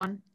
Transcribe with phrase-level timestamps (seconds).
[0.00, 0.27] on.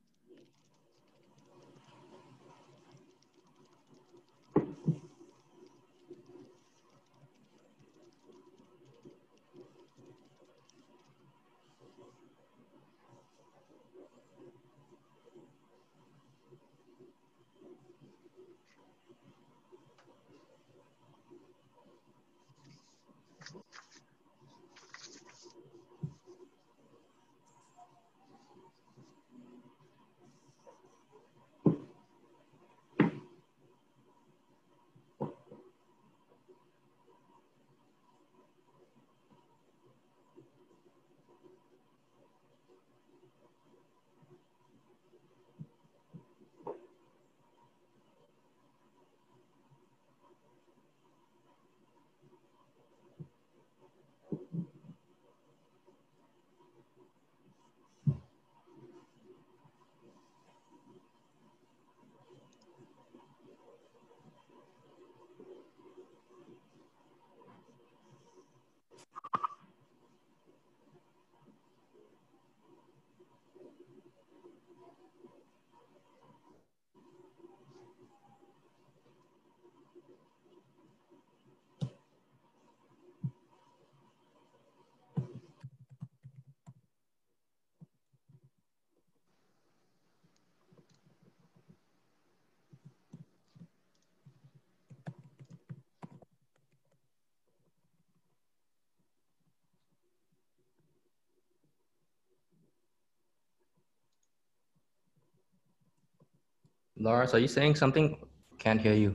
[107.03, 108.17] Lars, are you saying something?
[108.59, 109.13] Can't hear you.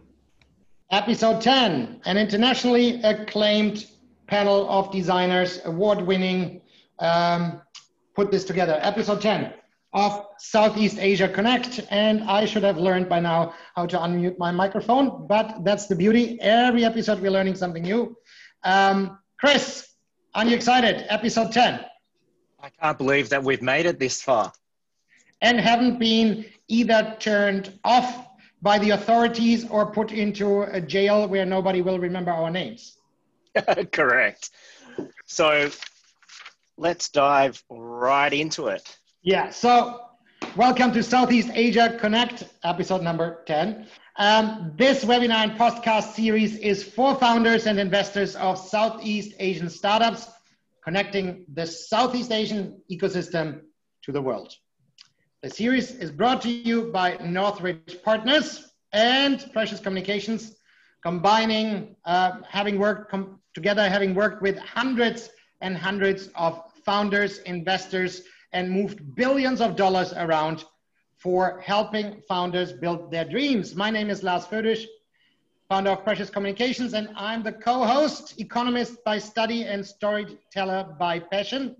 [0.90, 3.86] Episode 10, an internationally acclaimed
[4.26, 6.60] panel of designers, award winning,
[6.98, 7.62] um,
[8.14, 8.78] put this together.
[8.82, 9.54] Episode 10
[9.94, 11.80] of Southeast Asia Connect.
[11.90, 15.96] And I should have learned by now how to unmute my microphone, but that's the
[15.96, 16.38] beauty.
[16.42, 18.14] Every episode, we're learning something new.
[18.64, 19.94] Um, Chris,
[20.34, 21.06] are you excited?
[21.08, 21.80] Episode 10.
[22.62, 24.52] I can't believe that we've made it this far.
[25.40, 28.28] And haven't been either turned off
[28.60, 32.98] by the authorities or put into a jail where nobody will remember our names.
[33.92, 34.50] Correct.
[35.26, 35.70] So
[36.76, 38.82] let's dive right into it.
[39.22, 40.00] Yeah, so
[40.56, 43.86] welcome to Southeast Asia Connect, episode number 10.
[44.16, 50.28] Um, this webinar and podcast series is for founders and investors of Southeast Asian startups,
[50.84, 53.60] connecting the Southeast Asian ecosystem
[54.02, 54.52] to the world.
[55.40, 60.56] The series is brought to you by Northridge Partners and Precious Communications,
[61.00, 68.22] combining, uh, having worked com- together, having worked with hundreds and hundreds of founders, investors,
[68.52, 70.64] and moved billions of dollars around
[71.18, 73.76] for helping founders build their dreams.
[73.76, 74.86] My name is Lars Födisch,
[75.68, 81.76] founder of Precious Communications, and I'm the co-host, economist by study and storyteller by passion.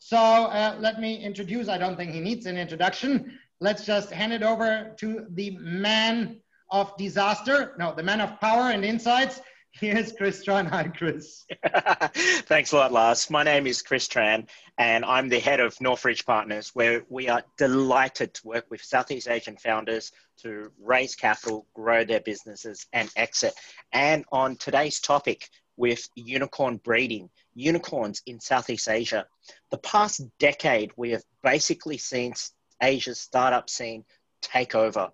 [0.00, 3.38] So uh, let me introduce, I don't think he needs an introduction.
[3.60, 6.40] Let's just hand it over to the man
[6.70, 9.40] of disaster, no, the man of power and insights.
[9.72, 10.68] Here's Chris Tran.
[10.68, 11.44] Hi, Chris.
[12.46, 13.30] Thanks a lot, Lars.
[13.30, 17.44] My name is Chris Tran, and I'm the head of Northridge Partners, where we are
[17.56, 20.12] delighted to work with Southeast Asian founders
[20.42, 23.54] to raise capital, grow their businesses, and exit.
[23.92, 25.48] And on today's topic,
[25.80, 29.24] with unicorn breeding, unicorns in Southeast Asia.
[29.70, 32.34] The past decade, we have basically seen
[32.82, 34.04] Asia's startup scene
[34.42, 35.08] take over.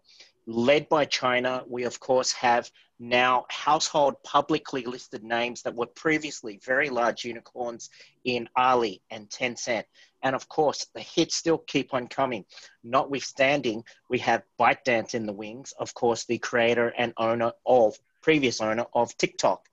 [0.44, 2.68] Led by China, we of course have
[2.98, 7.88] now household publicly listed names that were previously very large unicorns
[8.24, 9.84] in Ali and Tencent.
[10.24, 12.44] And of course, the hits still keep on coming.
[12.82, 18.60] Notwithstanding, we have ByteDance in the wings, of course, the creator and owner of, previous
[18.60, 19.68] owner of TikTok.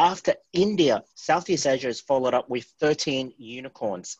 [0.00, 4.16] After India, Southeast Asia has followed up with 13 unicorns.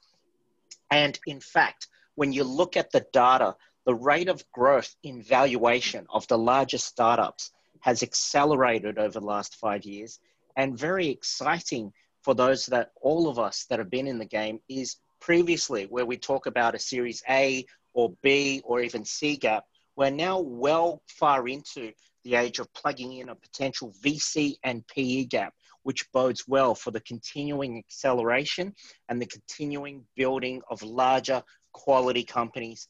[0.90, 3.54] And in fact, when you look at the data,
[3.86, 9.54] the rate of growth in valuation of the largest startups has accelerated over the last
[9.54, 10.19] five years.
[10.56, 11.92] And very exciting
[12.22, 16.06] for those that all of us that have been in the game is previously where
[16.06, 17.64] we talk about a series A
[17.94, 19.64] or B or even C gap,
[19.94, 21.92] we're now well far into
[22.24, 26.90] the age of plugging in a potential VC and PE gap which bodes well for
[26.90, 28.75] the continuing acceleration
[29.08, 31.42] and the continuing building of larger
[31.72, 32.88] quality companies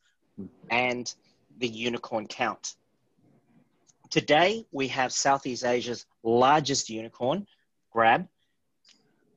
[0.70, 1.14] and
[1.58, 2.74] the unicorn count.
[4.10, 7.46] Today, we have Southeast Asia's largest unicorn,
[7.92, 8.26] Grab,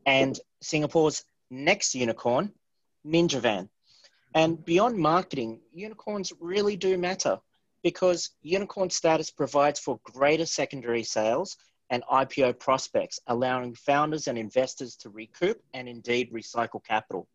[0.06, 2.54] and Singapore's next unicorn,
[3.06, 3.68] NinjaVan.
[4.33, 7.39] And beyond marketing, unicorns really do matter
[7.83, 11.57] because unicorn status provides for greater secondary sales
[11.92, 17.28] and IPO prospects, allowing founders and investors to recoup and indeed recycle capital.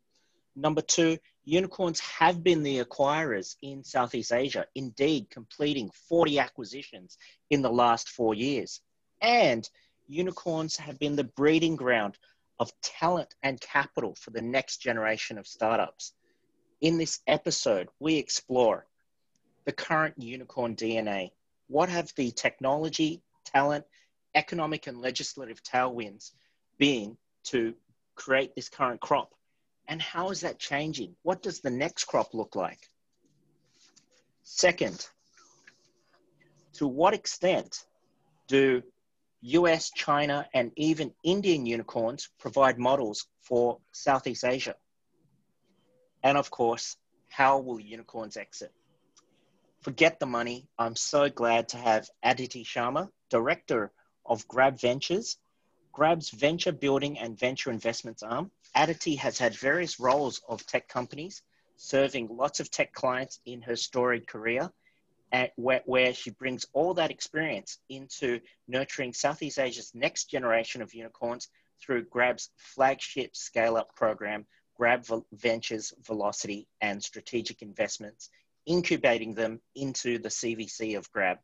[0.56, 7.18] Number two, unicorns have been the acquirers in Southeast Asia, indeed completing 40 acquisitions
[7.50, 8.80] in the last four years.
[9.20, 9.68] And
[10.08, 12.16] unicorns have been the breeding ground
[12.58, 16.14] of talent and capital for the next generation of startups.
[16.80, 18.86] In this episode, we explore
[19.66, 21.32] the current unicorn DNA.
[21.68, 23.84] What have the technology, talent,
[24.36, 26.30] economic, and legislative tailwinds
[26.78, 27.74] been to
[28.14, 29.34] create this current crop?
[29.88, 31.16] And how is that changing?
[31.22, 32.88] What does the next crop look like?
[34.42, 35.08] Second,
[36.74, 37.84] to what extent
[38.46, 38.82] do
[39.40, 44.74] US, China, and even Indian unicorns provide models for Southeast Asia?
[46.22, 46.96] And of course,
[47.28, 48.72] how will unicorns exit?
[49.82, 50.68] Forget the money.
[50.78, 53.92] I'm so glad to have Aditi Sharma, Director
[54.28, 55.38] of Grab Ventures,
[55.92, 58.50] Grab's venture building and venture investments arm.
[58.74, 61.42] Aditi has had various roles of tech companies,
[61.76, 64.70] serving lots of tech clients in her storied career,
[65.32, 70.94] at where, where she brings all that experience into nurturing Southeast Asia's next generation of
[70.94, 71.48] unicorns
[71.80, 74.46] through Grab's flagship scale up program,
[74.76, 78.28] Grab Ventures Velocity and Strategic Investments,
[78.66, 81.38] incubating them into the CVC of Grab.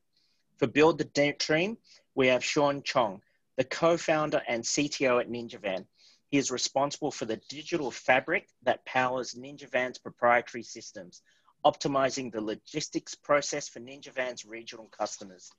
[0.58, 1.78] For Build the Dream,
[2.14, 3.23] we have Sean Chong,
[3.56, 5.87] the co-founder and CTO at NinjaVan.
[6.29, 11.23] He is responsible for the digital fabric that powers NinjaVan's proprietary systems,
[11.64, 15.50] optimizing the logistics process for NinjaVan's regional customers.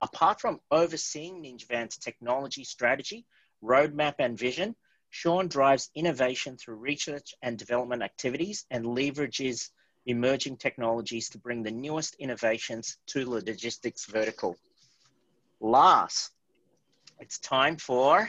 [0.00, 3.26] Apart from overseeing NinjaVan's technology strategy,
[3.62, 4.74] roadmap, and vision,
[5.10, 9.70] Sean drives innovation through research and development activities and leverages
[10.06, 14.56] emerging technologies to bring the newest innovations to the logistics vertical.
[15.62, 16.32] Last,
[17.20, 18.28] it's time for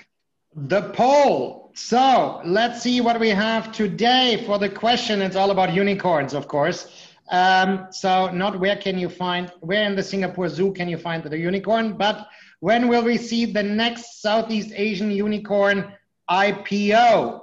[0.56, 1.72] the poll.
[1.74, 5.20] So let's see what we have today for the question.
[5.20, 7.10] It's all about unicorns, of course.
[7.32, 11.24] Um, so not where can you find, where in the Singapore Zoo can you find
[11.24, 12.28] the unicorn, but
[12.60, 15.92] when will we see the next Southeast Asian unicorn
[16.30, 17.42] IPO.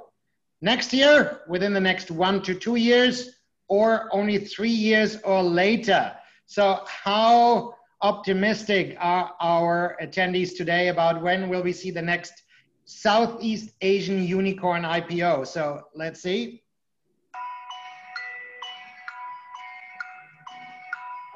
[0.61, 3.31] Next year, within the next one to two years,
[3.67, 6.13] or only three years or later.
[6.47, 12.33] So, how optimistic are our attendees today about when will we see the next
[12.85, 15.47] Southeast Asian unicorn IPO?
[15.47, 16.63] So, let's see.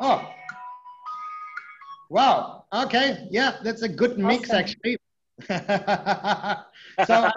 [0.00, 0.34] Oh,
[2.11, 2.64] wow.
[2.72, 3.28] Okay.
[3.31, 4.58] Yeah, that's a good mix, awesome.
[4.58, 4.99] actually.
[7.06, 7.31] so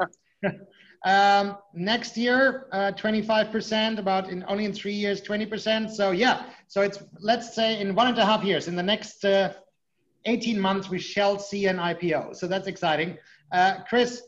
[1.08, 5.90] um, next year, uh, 25%, about in only in three years, 20%.
[5.90, 9.24] So yeah, so it's, let's say in one and a half years, in the next
[9.24, 9.54] uh,
[10.26, 12.36] 18 months, we shall see an IPO.
[12.36, 13.18] So that's exciting.
[13.54, 14.24] Uh, Chris,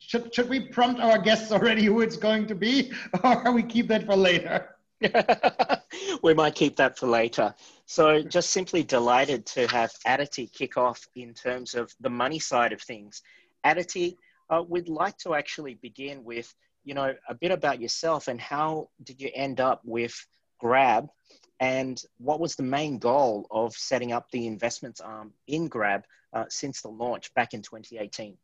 [0.00, 2.92] should, should we prompt our guests already who it's going to be
[3.24, 4.68] or we keep that for later?
[6.22, 7.54] we might keep that for later.
[7.86, 12.72] So, just simply delighted to have Aditi kick off in terms of the money side
[12.72, 13.22] of things.
[13.64, 14.18] Aditi,
[14.52, 16.52] uh, we'd like to actually begin with,
[16.84, 20.14] you know, a bit about yourself and how did you end up with
[20.60, 21.08] Grab
[21.58, 26.44] and what was the main goal of setting up the investments arm in Grab uh,
[26.48, 28.36] since the launch back in 2018?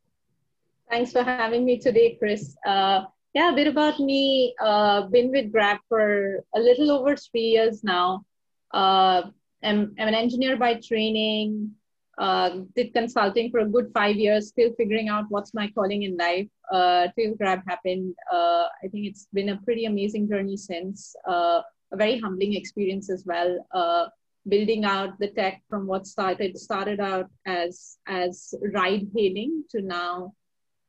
[0.90, 2.56] Thanks for having me today, Chris.
[2.64, 3.02] Uh,
[3.34, 4.54] yeah, a bit about me.
[4.60, 8.24] Uh, been with Grab for a little over three years now.
[8.72, 9.22] Uh,
[9.62, 11.72] I'm, I'm an engineer by training.
[12.18, 16.16] Uh, did consulting for a good five years, still figuring out what's my calling in
[16.16, 16.48] life.
[16.72, 21.14] Uh, till Grab happened, uh, I think it's been a pretty amazing journey since.
[21.26, 23.64] Uh, a very humbling experience as well.
[23.72, 24.06] Uh,
[24.48, 30.32] building out the tech from what started started out as as ride hailing to now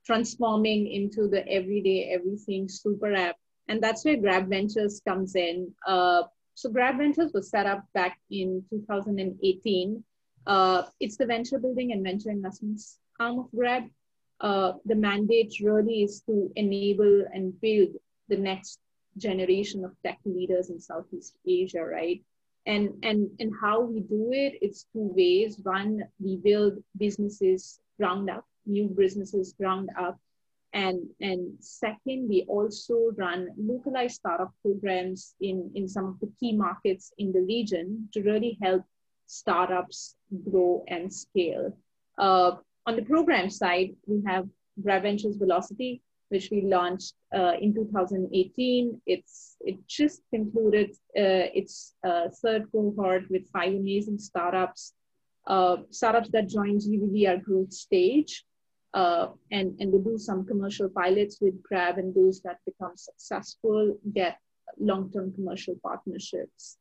[0.05, 3.36] transforming into the everyday everything super app
[3.67, 6.21] and that's where grab ventures comes in uh,
[6.53, 10.03] so grab ventures was set up back in 2018
[10.49, 13.83] uh, it's the venture building and venture investments arm of grab.
[14.41, 17.89] Uh, the mandate really is to enable and build
[18.29, 18.79] the next
[19.17, 22.21] generation of tech leaders in southeast asia right?
[22.65, 25.59] And and and how we do it it's two ways.
[25.63, 30.17] One we build businesses ground up new businesses ground up.
[30.71, 36.55] And, and second, we also run localized startup programs in, in some of the key
[36.55, 38.83] markets in the region to really help
[39.29, 40.15] startups
[40.50, 41.77] grow and scale.
[42.17, 42.51] Uh,
[42.88, 44.48] on the program side, we have
[44.81, 49.01] Grab Ventures Velocity, which we launched uh, in 2018.
[49.05, 54.93] It's it just concluded uh, its uh, third cohort with five amazing startups.
[55.45, 58.45] Uh, startups that join GVVR growth stage,
[58.95, 63.95] uh, and and we do some commercial pilots with Grab, and those that become successful
[64.13, 64.39] get
[64.79, 66.77] long-term commercial partnerships.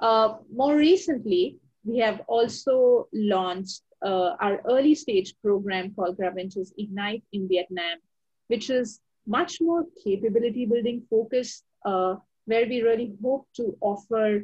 [0.00, 7.48] More recently, we have also launched uh, our early stage program called GrabVentures Ignite in
[7.48, 7.98] Vietnam,
[8.48, 14.42] which is much more capability building focused, uh, where we really hope to offer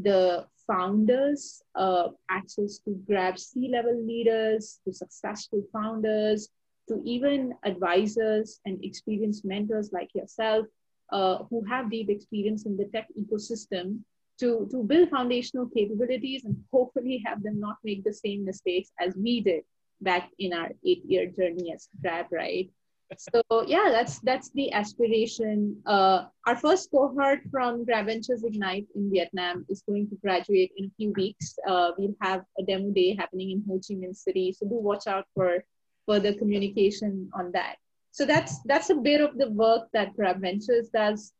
[0.00, 6.48] the founders uh, access to Grab C level leaders, to successful founders,
[6.88, 10.66] to even advisors and experienced mentors like yourself
[11.12, 13.98] uh, who have deep experience in the tech ecosystem
[14.40, 19.14] to, to build foundational capabilities and hopefully have them not make the same mistakes as
[19.16, 19.62] we did
[20.00, 22.70] back in our eight year journey as Grab, right?
[23.18, 25.76] So yeah, that's that's the aspiration.
[25.84, 30.90] Uh, our first cohort from GrabVentures Ignite in Vietnam is going to graduate in a
[30.96, 31.58] few weeks.
[31.66, 35.08] Uh, we'll have a demo day happening in Ho Chi Minh City, so do watch
[35.08, 35.64] out for
[36.06, 37.76] further communication on that.
[38.12, 41.32] So that's that's a bit of the work that GrabVentures does.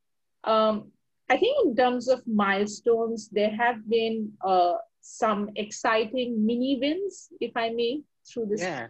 [0.42, 0.90] Um,
[1.30, 7.52] I think in terms of milestones, there have been uh, some exciting mini wins, if
[7.56, 8.62] I may, through this.
[8.62, 8.88] Yeah.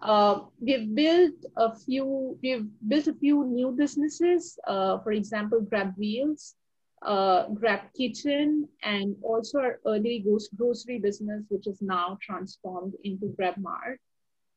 [0.00, 2.38] Uh, we've built a few.
[2.40, 4.56] We've built a few new businesses.
[4.68, 6.54] Uh, for example, Grab Wheels,
[7.02, 10.24] uh, Grab Kitchen, and also our early
[10.56, 13.98] grocery business, which is now transformed into Grab Mart.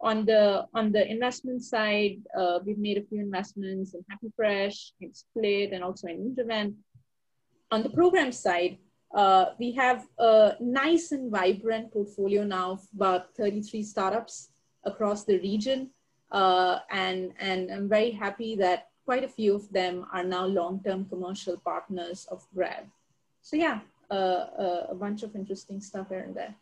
[0.01, 4.93] On the on the investment side, uh, we've made a few investments in Happy Fresh,
[5.01, 6.75] in Split, and also in Intervent
[7.71, 8.77] on the program side,
[9.15, 14.49] uh, we have a nice and vibrant portfolio now of about 33 startups
[14.83, 15.89] across the region.
[16.31, 21.05] Uh, and, and I'm very happy that quite a few of them are now long-term
[21.05, 22.85] commercial partners of Grab.
[23.41, 26.55] So yeah, uh, uh a bunch of interesting stuff here and there.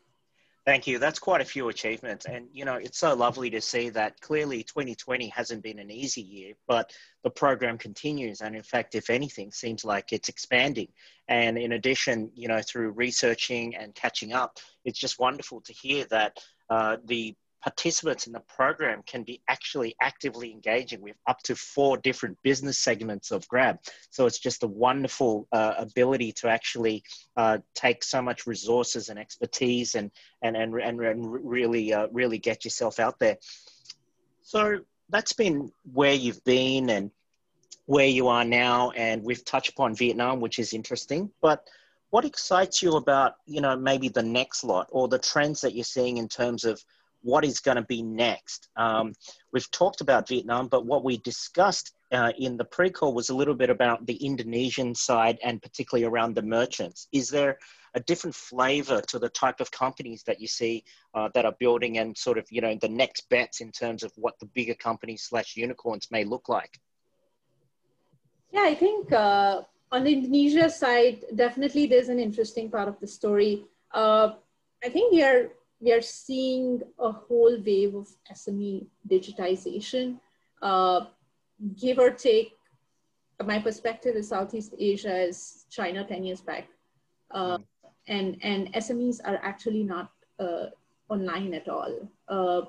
[0.70, 1.00] Thank you.
[1.00, 2.28] That's quite a few achievements.
[2.28, 6.22] And, you know, it's so lovely to see that clearly 2020 hasn't been an easy
[6.22, 8.42] year, but the program continues.
[8.42, 10.90] And in fact, if anything, seems like it's expanding.
[11.28, 16.06] And in addition, you know, through researching and catching up, it's just wonderful to hear
[16.12, 16.38] that
[16.70, 21.98] uh, the participants in the program can be actually actively engaging with up to four
[21.98, 23.80] different business segments of Grab.
[24.10, 27.04] So it's just a wonderful uh, ability to actually
[27.36, 30.12] uh, take so much resources and expertise and
[30.42, 33.38] and and, and, and really uh, really get yourself out there.
[34.42, 37.12] So that's been where you've been and
[37.86, 41.68] where you are now, and we've touched upon Vietnam, which is interesting, but
[42.12, 45.84] what excites you about you know maybe the next lot or the trends that you're
[45.84, 46.84] seeing in terms of
[47.22, 48.70] what is going to be next.
[48.76, 49.14] Um,
[49.52, 53.54] we've talked about Vietnam, but what we discussed uh, in the pre-call was a little
[53.54, 57.08] bit about the Indonesian side and particularly around the merchants.
[57.12, 57.60] Is there
[57.96, 60.84] a different flavor to the type of companies that you see
[61.14, 64.12] uh, that are building and sort of, you know, the next bets in terms of
[64.16, 66.80] what the bigger companies slash unicorns may look like?
[68.52, 69.62] Yeah, I think uh,
[69.92, 73.66] on the Indonesia side, definitely there's an interesting part of the story.
[73.92, 74.34] Uh,
[74.84, 75.50] I think we are
[75.82, 80.20] we are seeing a whole wave of SME digitization.
[80.62, 81.06] Uh,
[81.80, 82.54] give or take,
[83.46, 86.68] my perspective is Southeast Asia is China 10 years back.
[87.32, 87.64] Uh, mm.
[88.08, 90.66] and, and SMEs are actually not uh,
[91.10, 92.10] online at all.
[92.28, 92.62] Uh,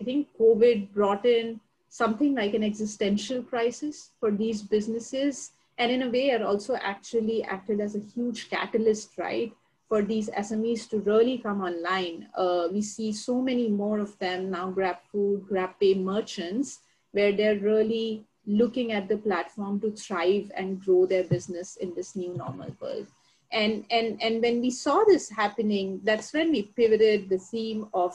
[0.00, 5.52] I think COVID brought in something like an existential crisis for these businesses.
[5.78, 9.52] And in a way, it also actually acted as a huge catalyst, right?
[9.88, 12.28] For these SMEs to really come online.
[12.36, 16.80] Uh, we see so many more of them now, Grab Food, Grab Pay merchants,
[17.12, 22.14] where they're really looking at the platform to thrive and grow their business in this
[22.14, 23.06] new normal world.
[23.50, 28.14] And, and, and when we saw this happening, that's when we pivoted the theme of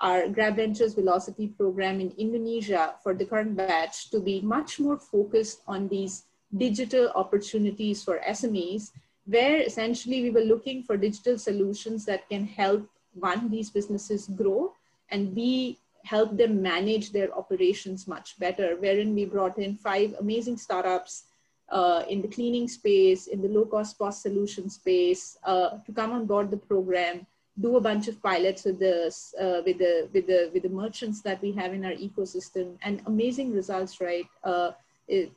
[0.00, 4.98] our Grab Ventures Velocity program in Indonesia for the current batch to be much more
[4.98, 6.24] focused on these
[6.56, 8.90] digital opportunities for SMEs
[9.26, 14.72] where essentially we were looking for digital solutions that can help one, these businesses grow,
[15.10, 20.56] and B, help them manage their operations much better, wherein we brought in five amazing
[20.56, 21.24] startups
[21.70, 26.12] uh, in the cleaning space, in the low cost POS solution space uh, to come
[26.12, 27.26] on board the program,
[27.60, 29.06] do a bunch of pilots with the,
[29.40, 33.00] uh, with, the, with, the, with the merchants that we have in our ecosystem and
[33.06, 34.26] amazing results, right?
[34.42, 34.72] Uh,
[35.08, 35.32] it,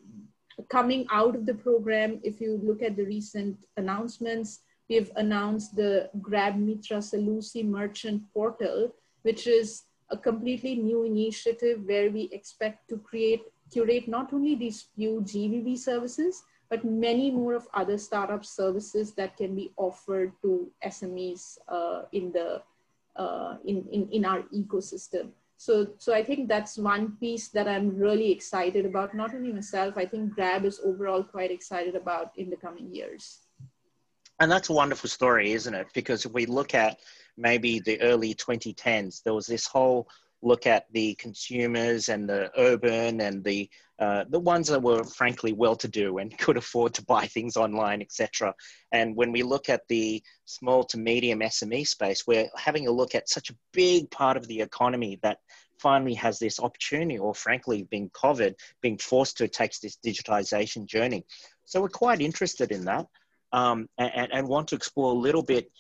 [0.70, 6.10] coming out of the program, if you look at the recent announcements, we've announced the
[6.22, 12.98] Grab Mitra Solusi Merchant Portal, which is a completely new initiative where we expect to
[12.98, 19.14] create curate not only these few GVV services, but many more of other startup services
[19.14, 22.62] that can be offered to SMEs uh, in the
[23.16, 25.32] uh, in, in in our ecosystem.
[25.58, 29.16] So so I think that's one piece that I'm really excited about.
[29.16, 33.40] Not only myself, I think Grab is overall quite excited about in the coming years.
[34.40, 35.88] And that's a wonderful story, isn't it?
[35.94, 37.00] Because if we look at
[37.38, 40.08] maybe the early 2010s, there was this whole
[40.42, 45.54] look at the consumers and the urban and the uh, the ones that were frankly
[45.54, 48.54] well-to-do and could afford to buy things online, etc.
[48.92, 53.16] And when we look at the small to medium SME space, we're having a look
[53.16, 55.40] at such a big part of the economy that
[55.80, 61.26] finally has this opportunity, or frankly, being COVID, being forced to take this digitization journey.
[61.66, 63.08] So we're quite interested in that
[63.52, 65.72] um, and, and want to explore a little bit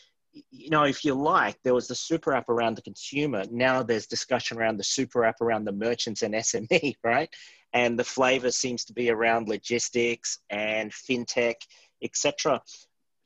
[0.51, 3.44] you know, if you like, there was the super app around the consumer.
[3.51, 7.29] Now there's discussion around the super app around the merchants and SME, right?
[7.74, 11.56] And the flavor seems to be around logistics and fintech,
[12.01, 12.62] etc.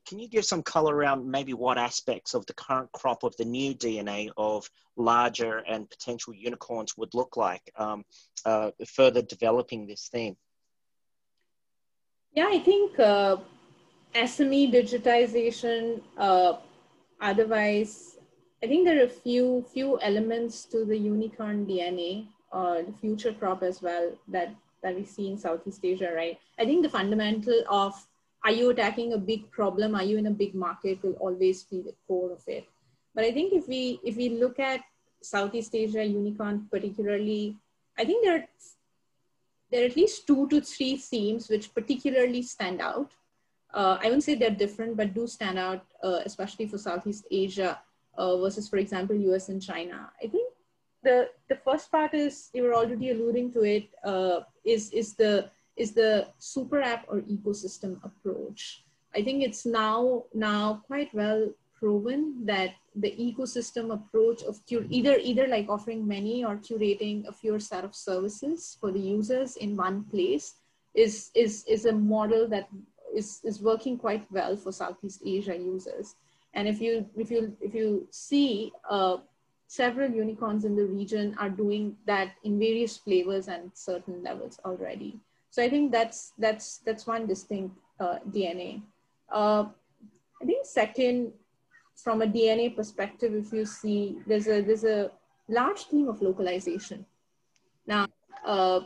[0.08, 3.46] Can you give some color around maybe what aspects of the current crop of the
[3.46, 8.04] new DNA of larger and potential unicorns would look like, um,
[8.46, 10.36] uh, further developing this theme?
[12.34, 13.38] Yeah, I think uh,
[14.16, 16.54] SME digitization, uh,
[17.22, 18.18] otherwise,
[18.64, 23.34] I think there are a few few elements to the unicorn DNA, uh, the future
[23.34, 26.38] crop as well that that we see in Southeast Asia, right?
[26.60, 27.94] I think the fundamental of
[28.44, 31.82] are you attacking a big problem, are you in a big market will always be
[31.82, 32.68] the core of it.
[33.14, 34.82] But I think if we if we look at
[35.22, 37.58] Southeast Asia unicorn particularly,
[37.98, 38.48] I think there are
[39.72, 43.12] there are at least two to three themes which particularly stand out
[43.74, 47.80] uh, I wouldn't say they're different, but do stand out, uh, especially for Southeast Asia
[48.18, 50.12] uh, versus, for example, US and China.
[50.22, 50.54] I think
[51.04, 55.50] the the first part is you were already alluding to it uh, is is the
[55.76, 58.84] is the super app or ecosystem approach.
[59.16, 65.18] I think it's now now quite well proven that the ecosystem approach of cur- either
[65.18, 69.76] either like offering many or curating a fewer set of services for the users in
[69.76, 70.56] one place
[70.94, 72.68] is is is a model that
[73.16, 76.16] is, is working quite well for Southeast Asia users.
[76.54, 79.18] And if you if you if you see uh,
[79.68, 85.18] several unicorns in the region are doing that in various flavors and certain levels already.
[85.50, 88.82] So I think that's that's that's one distinct uh, DNA.
[89.32, 89.66] Uh,
[90.42, 91.32] I think second,
[91.96, 95.12] from a DNA perspective, if you see there's a there's a
[95.48, 97.06] large theme of localization.
[97.88, 98.08] Now,
[98.46, 98.82] uh,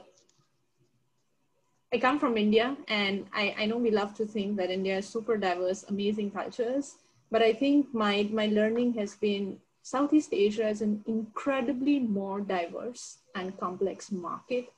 [1.93, 5.07] I come from India, and I, I know we love to think that India is
[5.07, 6.95] super diverse, amazing cultures.
[7.31, 13.19] But I think my, my learning has been Southeast Asia is an incredibly more diverse
[13.35, 14.71] and complex market.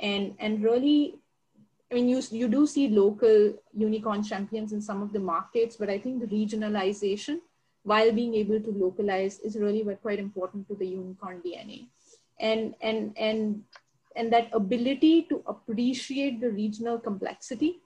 [0.00, 1.18] And, and really,
[1.90, 5.88] I mean, you, you do see local unicorn champions in some of the markets, but
[5.88, 7.38] I think the regionalization
[7.84, 11.86] while being able to localize is really quite important to the unicorn DNA.
[12.40, 13.62] And, and, and
[14.18, 17.80] and that ability to appreciate the regional complexity,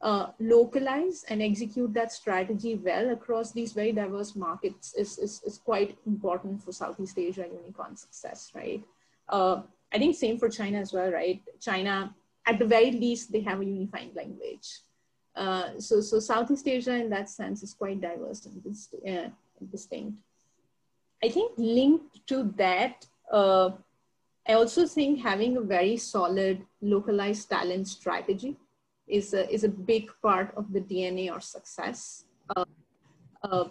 [0.00, 5.58] uh, localize and execute that strategy well across these very diverse markets is, is, is
[5.58, 8.82] quite important for Southeast Asia unicorn success, right?
[9.28, 9.62] Uh,
[9.92, 11.40] I think same for China as well, right?
[11.60, 12.14] China,
[12.46, 14.68] at the very least, they have a unifying language.
[15.34, 18.66] Uh, so, so Southeast Asia in that sense is quite diverse and
[19.08, 19.28] uh,
[19.70, 20.18] distinct.
[21.22, 23.70] I think linked to that, uh,
[24.48, 28.56] I also think having a very solid localized talent strategy
[29.06, 32.24] is a, is a big part of the DNA or success.
[32.56, 32.64] Uh,
[33.42, 33.68] uh,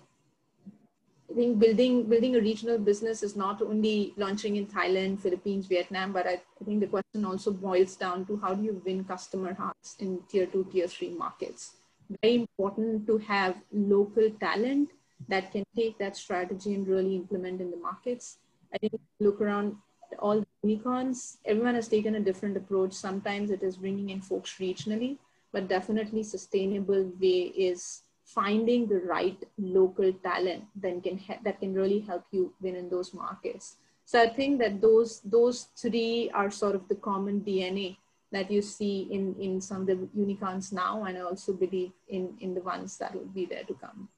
[1.29, 6.13] I think building building a regional business is not only launching in Thailand, Philippines, Vietnam,
[6.13, 9.53] but I, I think the question also boils down to how do you win customer
[9.53, 11.77] hearts in tier two, tier three markets.
[12.21, 14.91] Very important to have local talent
[15.27, 18.37] that can take that strategy and really implement in the markets.
[18.73, 19.75] I think look around
[20.19, 22.93] all unicorns, everyone has taken a different approach.
[22.93, 25.17] Sometimes it is bringing in folks regionally,
[25.51, 31.99] but definitely sustainable way is finding the right local talent that can that can really
[31.99, 33.77] help you win in those markets.
[34.05, 37.97] So I think that those those three are sort of the common DNA
[38.31, 42.37] that you see in in some of the unicorns now, and I also believe in
[42.39, 44.09] in the ones that will be there to come.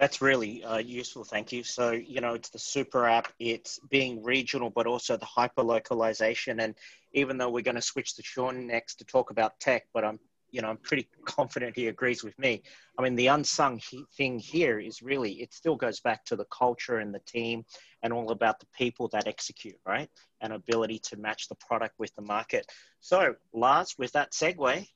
[0.00, 1.24] That's really uh, useful.
[1.24, 1.62] Thank you.
[1.62, 6.60] So, you know, it's the super app, it's being regional, but also the hyper localization.
[6.60, 6.74] And
[7.12, 10.18] even though we're going to switch to Sean next to talk about tech, but I'm
[10.52, 12.62] you know, I'm pretty confident he agrees with me.
[12.98, 16.46] I mean, the unsung he, thing here is really, it still goes back to the
[16.46, 17.64] culture and the team
[18.02, 20.08] and all about the people that execute, right?
[20.40, 22.66] And ability to match the product with the market.
[23.00, 24.86] So, Lars, with that segue,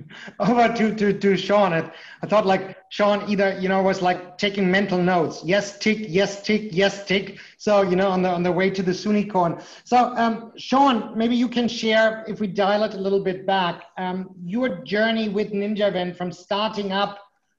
[0.40, 1.72] over to, to, to Sean.
[1.72, 5.42] I, thought like Sean either, you know, was like taking mental notes.
[5.44, 7.38] Yes, tick, yes, tick, yes, tick.
[7.58, 9.62] So, you know, on the, on the way to the Soonicorn.
[9.84, 13.84] So, um, Sean, maybe you can share, if we dial it a little bit back,
[13.98, 17.18] um, your journey with NinjaVan from starting up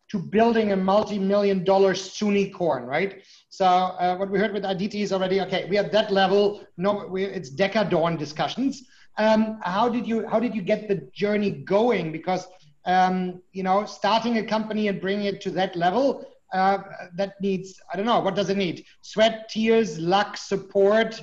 [0.09, 3.23] to building a multi-million dollar Soonicorn, right?
[3.49, 6.63] So uh, what we heard with Aditi is already, okay, we are at that level.
[6.77, 8.83] No, we, it's decacorn discussions.
[9.17, 12.11] Um, how did you how did you get the journey going?
[12.11, 12.47] Because
[12.85, 16.79] um, you know, starting a company and bringing it to that level, uh,
[17.15, 18.85] that needs I don't know what does it need?
[19.01, 21.21] Sweat, tears, luck, support,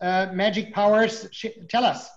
[0.00, 1.28] uh, magic powers.
[1.68, 2.10] tell us.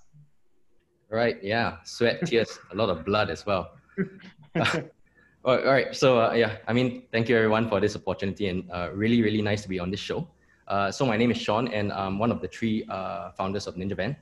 [1.10, 1.38] Right.
[1.44, 1.78] Yeah.
[1.84, 3.72] Sweat, tears, a lot of blood as well.
[5.46, 5.96] all right.
[5.96, 9.42] So uh, yeah, I mean, thank you everyone for this opportunity, and uh, really, really
[9.42, 10.28] nice to be on this show.
[10.68, 13.76] Uh, so my name is Sean, and I'm one of the three uh, founders of
[13.76, 14.16] NinjaVan.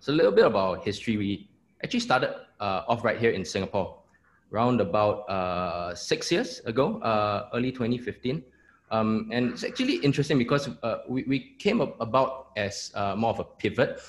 [0.00, 1.18] So a little bit about history.
[1.18, 1.50] We
[1.84, 3.98] actually started uh, off right here in Singapore,
[4.50, 8.42] around about uh, six years ago, uh, early 2015.
[8.90, 13.40] Um, and it's actually interesting because uh, we, we came about as uh, more of
[13.40, 14.00] a pivot.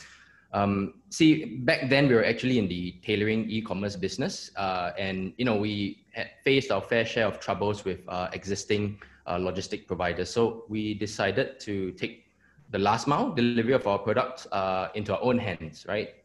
[0.54, 5.44] Um, see, back then we were actually in the tailoring e-commerce business, uh, and you
[5.44, 6.06] know we
[6.44, 8.00] faced our fair share of troubles with
[8.34, 10.30] existing logistic providers.
[10.30, 12.31] So we decided to take
[12.72, 16.16] the last mile delivery of our products uh, into our own hands, right?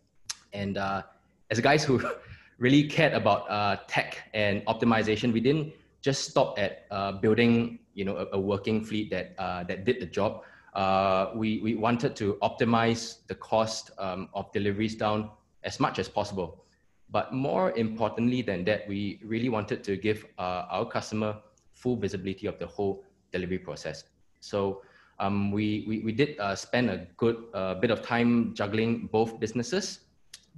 [0.52, 1.02] And uh,
[1.50, 2.00] as guys who
[2.58, 8.04] really cared about uh, tech and optimization, we didn't just stop at uh, building, you
[8.04, 10.42] know, a, a working fleet that uh, that did the job.
[10.74, 15.30] Uh, we we wanted to optimize the cost um, of deliveries down
[15.64, 16.62] as much as possible.
[17.10, 21.38] But more importantly than that, we really wanted to give our customer
[21.72, 24.04] full visibility of the whole delivery process.
[24.40, 24.82] So
[25.18, 29.40] um, we, we, we did uh, spend a good uh, bit of time juggling both
[29.40, 30.00] businesses,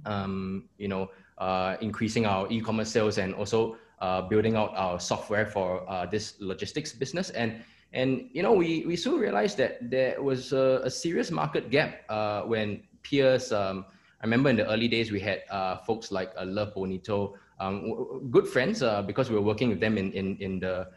[0.05, 5.45] um, you know, uh, increasing our e-commerce sales and also uh, building out our software
[5.45, 7.29] for uh, this logistics business.
[7.31, 7.61] And,
[7.93, 12.01] and you know, we, we soon realized that there was a, a serious market gap
[12.09, 13.85] uh, when peers, um,
[14.21, 15.43] I remember in the early days, we had
[15.85, 20.11] folks like uh, Love Bonito, um, good friends because we were working with them in,
[20.11, 20.87] in, in the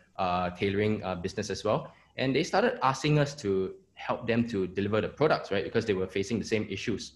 [0.57, 5.09] tailoring business as well and they started asking us to help them to deliver the
[5.09, 5.64] products, right?
[5.64, 7.12] Because they were facing the same issues.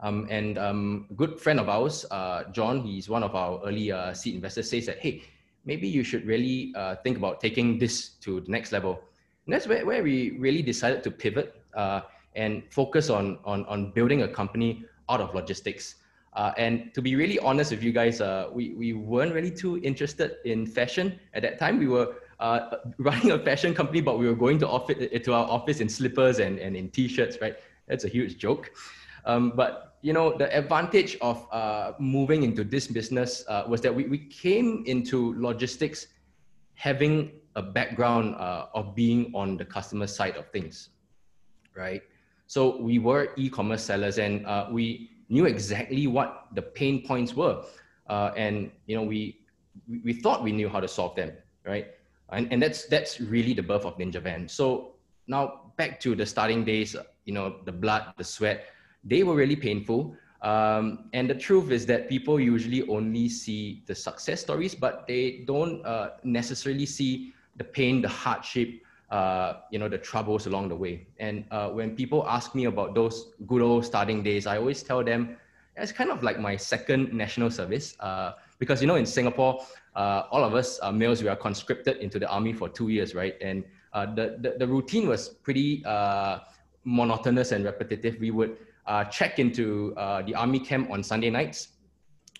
[0.00, 3.90] Um, and um, a good friend of ours, uh, John, he's one of our early
[3.90, 5.22] uh, seed investors, says that, hey,
[5.64, 9.00] maybe you should really uh, think about taking this to the next level.
[9.46, 12.02] And that's where, where we really decided to pivot uh,
[12.34, 15.96] and focus on, on, on building a company out of logistics.
[16.34, 19.78] Uh, and to be really honest with you guys, uh, we, we weren't really too
[19.78, 21.78] interested in fashion at that time.
[21.78, 25.46] We were uh, running a fashion company, but we were going to office to our
[25.46, 27.56] office in slippers and, and in t-shirts, right?
[27.86, 28.70] That's a huge joke.
[29.26, 33.94] Um, but you know, the advantage of uh, moving into this business uh, was that
[33.94, 36.08] we, we came into logistics
[36.74, 40.90] having a background uh, of being on the customer side of things,
[41.74, 42.02] right?
[42.46, 47.64] So we were e-commerce sellers and uh, we knew exactly what the pain points were.
[48.06, 49.40] Uh, and you know, we,
[49.88, 51.32] we thought we knew how to solve them,
[51.64, 51.86] right?
[52.30, 54.48] And, and that's that's really the birth of Ninja Van.
[54.48, 54.92] So
[55.26, 58.66] now back to the starting days, you know, the blood, the sweat,
[59.04, 60.16] they were really painful.
[60.42, 65.42] Um, and the truth is that people usually only see the success stories, but they
[65.46, 70.76] don't uh, necessarily see the pain, the hardship, uh, you know, the troubles along the
[70.76, 71.06] way.
[71.18, 75.02] And uh, when people ask me about those good old starting days, I always tell
[75.02, 75.36] them
[75.76, 77.96] it's kind of like my second national service.
[78.58, 79.64] Because you know in Singapore,
[79.94, 83.14] uh, all of us uh, males we are conscripted into the army for two years,
[83.14, 83.34] right?
[83.40, 86.40] And uh, the, the, the routine was pretty uh,
[86.84, 88.18] monotonous and repetitive.
[88.20, 89.94] We would uh, check into
[90.26, 91.68] the army camp on Sunday nights.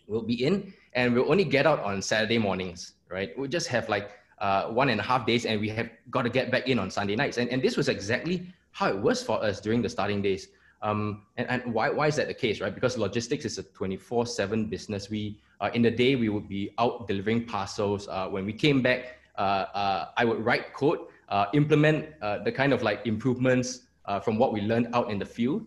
[0.06, 3.36] We'll be in, and we'll only get out on Saturday mornings, right?
[3.38, 4.10] We'll just have like
[4.68, 7.16] one and a half days, and we have got to get back in on Sunday
[7.16, 7.38] nights.
[7.38, 10.48] And and this was exactly how it was for us during the starting days.
[10.82, 12.74] Um, and, and why, why is that the case, right?
[12.74, 15.08] Because logistics is a 24 7 business.
[15.08, 18.08] We uh, in the day, we would be out delivering parcels.
[18.08, 22.72] Uh, when we came back, uh, uh I would write code, uh, implement the kind
[22.72, 23.80] of like improvements
[24.22, 25.66] from what we learned out in the field,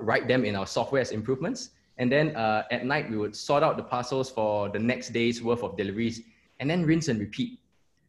[0.00, 1.70] write them in our software as improvements.
[1.98, 5.62] And then at night, we would sort out the parcels for the next day's worth
[5.62, 6.22] of deliveries
[6.60, 7.58] and then rinse and repeat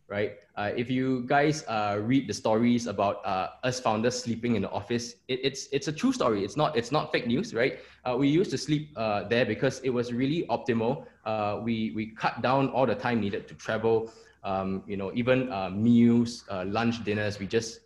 [0.08, 0.34] right?
[0.56, 4.70] Uh, if you guys uh, read the stories about uh, us founders sleeping in the
[4.70, 6.44] office, it, it's it's a true story.
[6.44, 7.80] It's not it's not fake news, right?
[8.06, 12.08] Uh, we used to sleep uh, there because it was really optimal uh, we, we
[12.08, 14.12] cut down all the time needed to travel.
[14.44, 17.80] Um, you know, even meals, lunch, dinners, we just,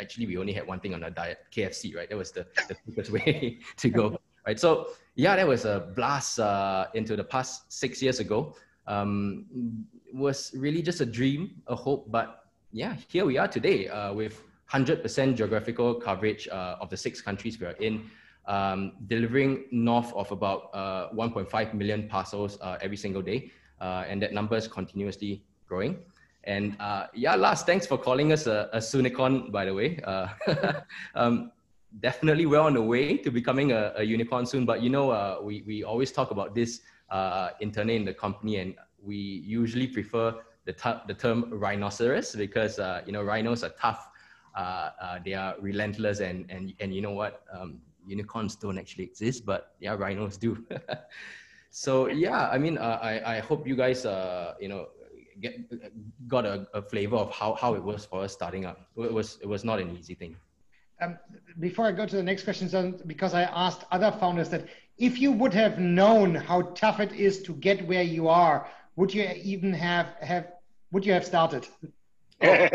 [0.00, 2.08] actually, we only had one thing on our diet, KFC, right?
[2.08, 4.58] That was the, the quickest way to go, right?
[4.58, 6.38] So yeah, that was a blast
[6.94, 8.56] into the past six years ago.
[8.86, 9.46] Um,
[10.12, 14.42] was really just a dream, a hope, but yeah, here we are today uh, with
[14.70, 18.10] 100% geographical coverage uh, of the six countries we are in,
[18.46, 23.50] um, delivering north of about uh, 1.5 million parcels uh, every single day.
[23.80, 25.98] Uh, and that number is continuously growing.
[26.44, 29.98] And uh, yeah, Lars, thanks for calling us a, a Soonicorn, by the way.
[31.14, 31.50] um,
[32.00, 34.64] definitely we're on the way to becoming a, a unicorn soon.
[34.64, 36.80] But you know, we, we always talk about this
[37.60, 43.02] internally in the company, and we usually prefer the, t- the term rhinoceros because uh,
[43.06, 44.08] you know rhinos are tough,
[44.56, 47.44] uh, uh, they are relentless, and and and you know what?
[47.52, 50.64] Um, unicorns don't actually exist, but yeah, rhinos do.
[51.70, 54.86] so yeah, I mean, uh, I I hope you guys uh you know
[55.40, 55.54] get
[56.26, 58.88] got a, a flavor of how how it was for us starting up.
[58.96, 60.36] It was it was not an easy thing.
[61.00, 61.18] Um,
[61.60, 64.66] before I go to the next question, so because I asked other founders that
[64.98, 69.12] if you would have known how tough it is to get where you are, would
[69.12, 70.52] you even have have
[70.92, 71.66] would you have started?
[72.42, 72.68] Oh,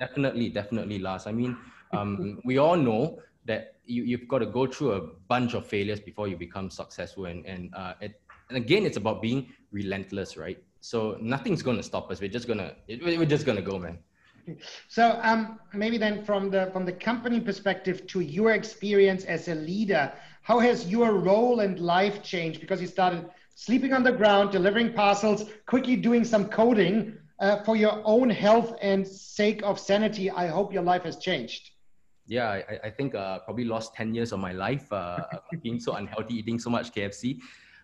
[0.00, 1.26] definitely, definitely, Lars.
[1.26, 1.56] I mean,
[1.92, 6.00] um, we all know that you, you've got to go through a bunch of failures
[6.00, 7.26] before you become successful.
[7.26, 10.62] And, and, uh, it, and again, it's about being relentless, right?
[10.80, 12.20] So nothing's going to stop us.
[12.20, 13.98] We're just going to, we're just going to go, man.
[14.88, 19.54] So um, maybe then from the, from the company perspective to your experience as a
[19.54, 22.60] leader, how has your role and life changed?
[22.60, 27.76] Because you started sleeping on the ground, delivering parcels, quickly doing some coding uh, for
[27.76, 30.30] your own health and sake of sanity.
[30.30, 31.70] I hope your life has changed.
[32.26, 35.24] Yeah, I, I think uh, probably lost 10 years of my life uh,
[35.62, 37.38] being so unhealthy, eating so much KFC.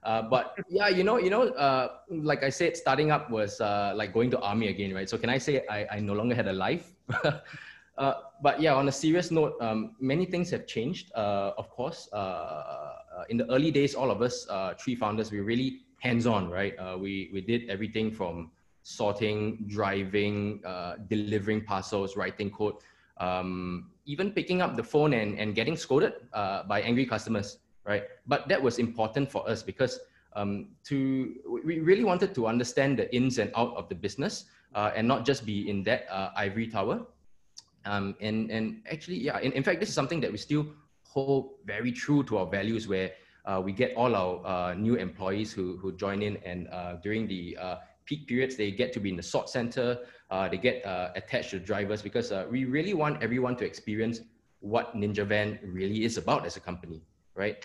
[0.04, 3.94] Uh, but yeah, you know, you know, uh, like I said, starting up was uh,
[3.96, 5.08] like going to army again, right?
[5.08, 6.92] So can I say I, I no longer had a life?
[7.24, 11.10] uh, but yeah, on a serious note, um, many things have changed.
[11.14, 12.08] Uh, of course,
[13.30, 14.46] in the early days, all of us,
[14.78, 16.74] three founders, we really hands-on, right?
[17.00, 18.50] we we did everything from
[18.82, 20.60] sorting, driving,
[21.08, 22.74] delivering parcels, writing code,
[23.16, 28.04] um, even picking up the phone and, and getting scolded by angry customers right?
[28.26, 30.00] But that was important for us because
[30.34, 34.90] um, to we really wanted to understand the ins and out of the business uh,
[34.94, 37.06] and not just be in that uh, ivory tower.
[37.84, 40.66] Um, and and actually, yeah, in, in fact, this is something that we still
[41.02, 43.12] hold very true to our values, where
[43.44, 47.28] uh, we get all our uh, new employees who who join in, and uh, during
[47.28, 49.98] the uh, peak periods, they get to be in the sort center.
[50.50, 50.82] they get
[51.14, 54.20] attached to drivers because we really want everyone to experience
[54.60, 57.02] what Ninja Van really is about as a company
[57.34, 57.64] right?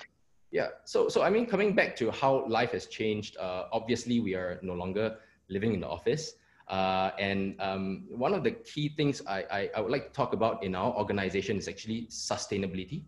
[0.51, 0.69] Yeah.
[0.86, 4.60] So, so I mean, coming back to how life has changed, uh, obviously we are
[4.62, 5.17] no longer
[5.49, 6.34] living in the office.
[6.67, 10.34] Uh, and um, one of the key things I, I, I, would like to talk
[10.34, 13.01] about in our organization is actually sustainability.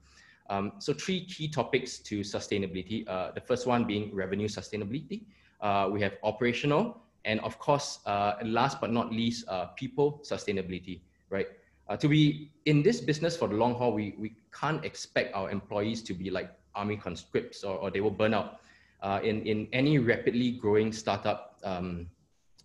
[0.50, 3.08] Um, so three key topics to sustainability.
[3.08, 5.21] Uh, the first one being revenue sustainability.
[5.62, 11.02] Uh, we have operational, and of course, uh, last but not least, uh, people sustainability,
[11.30, 11.47] right?
[11.91, 15.51] Uh, to be in this business for the long haul, we, we can't expect our
[15.51, 18.62] employees to be like army conscripts or, or they will burn out.
[19.04, 22.08] Uh, in, in any rapidly growing startup, um,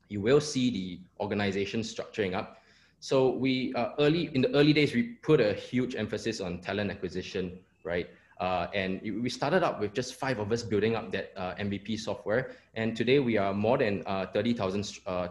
[0.09, 2.63] you will see the organization structuring up.
[3.01, 6.93] So we uh, early in the early days, we put a huge emphasis on talent
[6.93, 8.09] acquisition, right?
[8.39, 11.99] Uh, and we started up with just five of us building up that uh, MVP
[11.99, 12.53] software.
[12.75, 14.85] And today we are more than uh, 30,000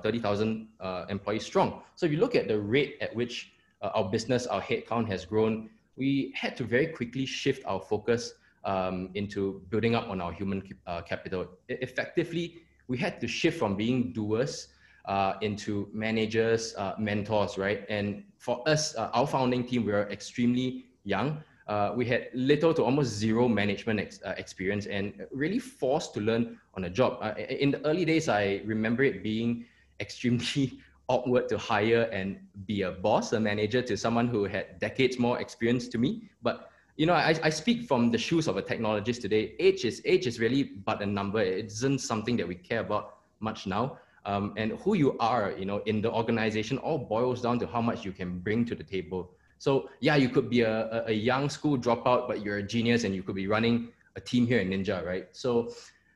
[0.03, 1.81] 30, uh, uh, employees strong.
[1.95, 5.25] So if you look at the rate at which uh, our business, our headcount has
[5.25, 8.33] grown, we had to very quickly shift our focus
[8.63, 11.47] um, into building up on our human uh, capital.
[11.69, 14.69] effectively, we had to shift from being doers
[15.05, 17.85] uh, into managers, uh, mentors, right?
[17.89, 21.43] And for us, uh, our founding team, we were extremely young.
[21.67, 26.59] Uh, we had little to almost zero management ex experience and really forced to learn
[26.75, 27.21] on the job.
[27.37, 29.65] in the early days, I remember it being
[29.99, 35.19] extremely awkward to hire and be a boss, a manager to someone who had decades
[35.19, 36.29] more experience to me.
[36.41, 39.55] But you know, I, I speak from the shoes of a technologist today.
[39.59, 41.41] Age is age is really but a number.
[41.41, 43.99] It isn't something that we care about much now.
[44.25, 47.81] Um, and who you are, you know, in the organization all boils down to how
[47.81, 49.31] much you can bring to the table.
[49.59, 53.03] So yeah, you could be a, a, a young school dropout, but you're a genius
[53.03, 55.27] and you could be running a team here in Ninja, right?
[55.31, 55.73] So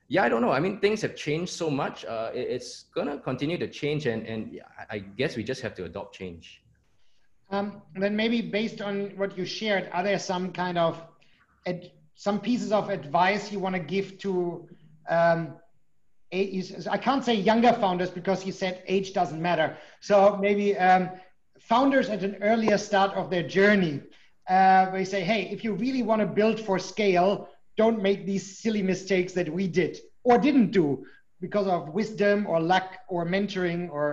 [0.09, 0.51] yeah, I don't know.
[0.51, 2.03] I mean, things have changed so much.
[2.03, 5.85] Uh, it, it's gonna continue to change, and and I guess we just have to
[5.85, 6.61] adopt change.
[7.51, 11.01] Um, then maybe based on what you shared, are there some kind of
[11.65, 14.67] ad, some pieces of advice you want to give to
[15.09, 15.55] um,
[16.31, 19.77] I can't say younger founders because you said age doesn't matter.
[19.99, 21.09] So maybe um,
[21.59, 24.01] founders at an earlier start of their journey,
[24.47, 27.49] uh, we say, hey, if you really want to build for scale,
[27.81, 29.93] don't make these silly mistakes that we did
[30.25, 30.87] or didn't do
[31.39, 34.07] because of wisdom or luck or mentoring or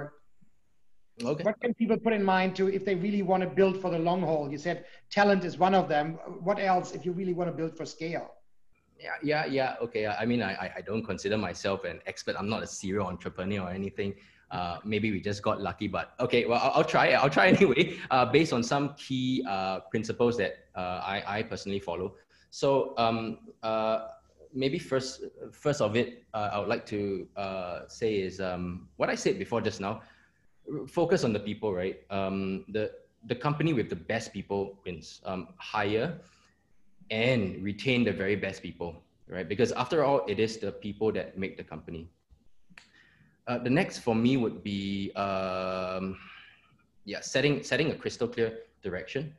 [1.25, 1.43] okay.
[1.43, 3.99] what can people put in mind to if they really want to build for the
[3.99, 6.07] long haul you said talent is one of them
[6.49, 8.29] what else if you really want to build for scale
[9.07, 12.63] yeah yeah yeah okay i mean i i don't consider myself an expert i'm not
[12.63, 14.15] a serial entrepreneur or anything
[14.51, 16.45] uh, maybe we just got lucky, but okay.
[16.47, 17.11] Well, I'll, I'll try.
[17.13, 17.99] I'll try anyway.
[18.11, 22.15] Uh, based on some key uh, principles that uh, I, I personally follow.
[22.51, 24.09] So um, uh,
[24.53, 27.27] maybe first first of it, uh, I would like to
[27.89, 30.03] say is um, what I said before just now.
[30.89, 32.01] Focus on the people, right?
[32.11, 32.91] Um, the
[33.27, 35.21] the company with the best people wins.
[35.25, 36.19] Um, hire
[37.11, 39.49] and retain the very best people, right?
[39.49, 42.09] Because after all, it is the people that make the company.
[43.47, 46.19] Uh, the next for me would be um,
[47.05, 49.33] yeah setting setting a crystal clear direction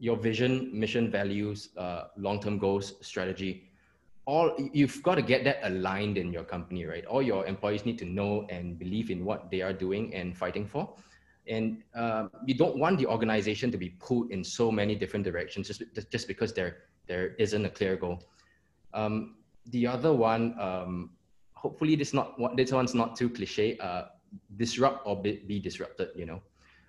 [0.00, 3.70] your vision mission values uh, long-term goals strategy
[4.24, 7.98] all you've got to get that aligned in your company right all your employees need
[7.98, 10.94] to know and believe in what they are doing and fighting for
[11.46, 15.68] and uh, you don't want the organization to be pulled in so many different directions
[15.68, 18.22] just, just because there there isn't a clear goal
[18.94, 19.36] um,
[19.66, 21.10] the other one um,
[21.60, 23.76] hopefully this not this one's not too cliche.
[23.78, 24.04] Uh,
[24.56, 26.08] disrupt or be, be disrupted.
[26.14, 26.42] You know,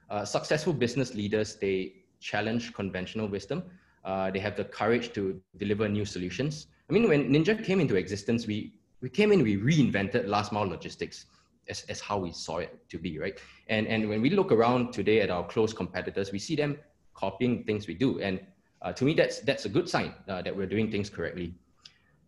[0.10, 3.64] uh, successful business leaders they challenge conventional wisdom.
[4.06, 6.68] Uh, they have the courage to deliver new solutions.
[6.90, 10.68] I mean, when Ninja came into existence, we we came in, we reinvented last mile
[10.68, 11.26] logistics
[11.68, 13.38] as, as how we saw it to be, right?
[13.68, 16.78] And and when we look around today at our close competitors, we see them
[17.14, 18.40] copying things we do, and
[18.82, 21.54] uh, to me, that's that's a good sign uh, that we're doing things correctly.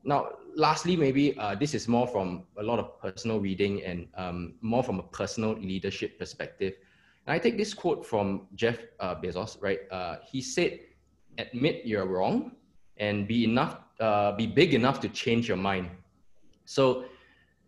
[0.03, 4.55] Now, lastly, maybe uh, this is more from a lot of personal reading and um,
[4.61, 6.73] more from a personal leadership perspective.
[7.25, 9.79] And I take this quote from Jeff uh, Bezos, right?
[9.91, 10.79] Uh, he said,
[11.37, 12.51] "Admit you're wrong,
[12.97, 15.89] and be enough, uh, be big enough to change your mind."
[16.65, 17.05] So,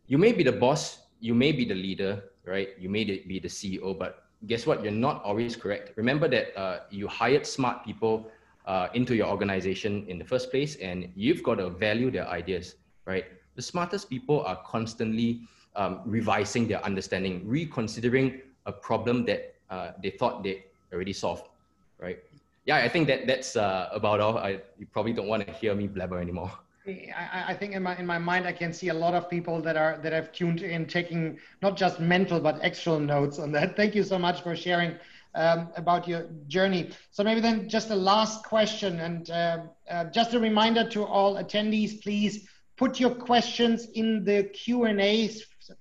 [0.08, 2.70] you may be the boss, you may be the leader, right?
[2.78, 4.84] You may be the CEO, but guess what?
[4.84, 5.92] You're not always correct.
[5.96, 8.30] Remember that uh, you hired smart people
[8.66, 12.76] uh, into your organization in the first place, and you've got to value their ideas,
[13.06, 13.26] right?
[13.56, 20.10] The smartest people are constantly um, revising their understanding, reconsidering a problem that uh, they
[20.10, 21.48] thought they already solved,
[22.00, 22.20] right?
[22.66, 24.38] Yeah, I think that that's uh, about all.
[24.38, 26.52] I, you probably don't want to hear me blabber anymore.
[26.88, 29.60] I, I, think in my in my mind I can see a lot of people
[29.62, 33.76] that are that have tuned in, taking not just mental but actual notes on that.
[33.76, 34.96] Thank you so much for sharing
[35.36, 36.92] um, about your journey.
[37.12, 39.58] So maybe then just a last question and uh,
[39.90, 42.48] uh, just a reminder to all attendees, please
[42.78, 45.30] put your questions in the Q&A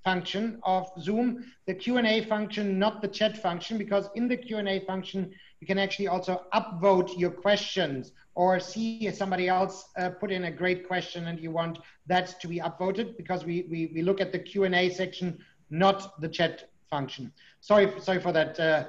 [0.05, 5.33] function of Zoom, the Q&A function, not the chat function, because in the Q&A function,
[5.61, 10.45] you can actually also upvote your questions or see if somebody else uh, put in
[10.45, 14.21] a great question and you want that to be upvoted because we, we, we look
[14.21, 15.39] at the Q&A section,
[15.71, 17.33] not the chat function.
[17.61, 18.85] Sorry, sorry for that uh,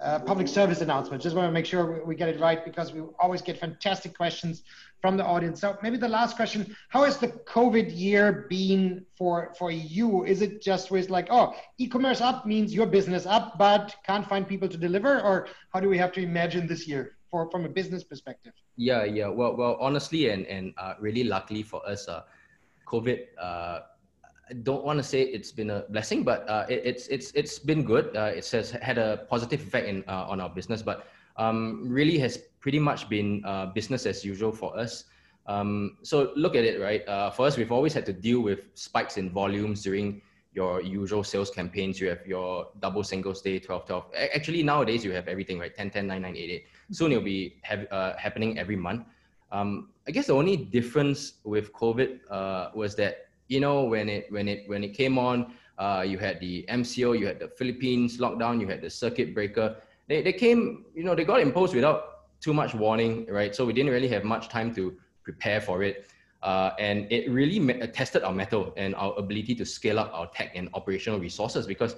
[0.00, 1.22] uh, public service announcement.
[1.22, 4.62] Just want to make sure we get it right because we always get fantastic questions
[5.00, 5.60] from the audience.
[5.60, 10.24] So maybe the last question: How has the COVID year been for for you?
[10.24, 14.46] Is it just with like, oh, e-commerce up means your business up, but can't find
[14.48, 17.68] people to deliver, or how do we have to imagine this year for from a
[17.68, 18.52] business perspective?
[18.76, 19.28] Yeah, yeah.
[19.28, 22.22] Well, well, honestly, and and uh, really luckily for us, uh,
[22.86, 23.80] COVID uh,
[24.50, 27.58] I don't want to say it's been a blessing, but uh, it, it's it's it's
[27.58, 28.16] been good.
[28.16, 32.18] Uh, it has had a positive effect in uh, on our business, but um, really
[32.18, 35.04] has pretty much been uh, business as usual for us.
[35.46, 37.06] Um, so look at it, right?
[37.08, 40.20] Uh, for us, we've always had to deal with spikes in volumes during
[40.52, 42.00] your usual sales campaigns.
[42.00, 44.04] You have your double singles day, 12, 12.
[44.34, 45.74] Actually, nowadays you have everything, right?
[45.74, 46.64] 10, 10, 9, 9, 8, 8.
[46.90, 47.56] Soon it'll be
[47.90, 49.06] uh, happening every month.
[49.52, 54.48] Um, I guess the only difference with COVID was that you know, when it when
[54.48, 58.60] it when it came on, uh, you had the MCO, you had the Philippines lockdown,
[58.60, 59.76] you had the circuit breaker.
[60.08, 63.54] They they came, you know, they got imposed without too much warning, right?
[63.54, 66.06] So we didn't really have much time to prepare for it.
[66.42, 67.58] Uh, and it really
[67.88, 71.96] tested our mettle and our ability to scale up our tech and operational resources because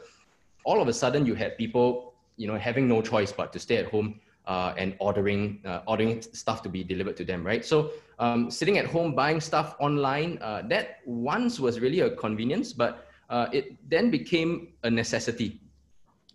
[0.64, 3.76] all of a sudden you had people, you know, having no choice but to stay
[3.76, 7.64] at home uh, and ordering uh, ordering stuff to be delivered to them, right?
[7.64, 12.72] So um, sitting at home buying stuff online, uh, that once was really a convenience,
[12.72, 15.60] but uh, it then became a necessity.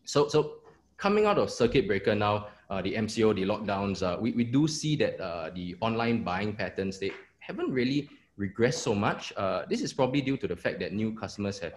[0.06, 0.64] So so
[0.96, 4.68] coming out of circuit breaker now, uh, the MCO, the lockdowns, uh, we, we do
[4.68, 5.18] see that
[5.54, 9.34] the online buying patterns they haven't really regressed so much.
[9.70, 11.74] This is probably due to the fact that new customers have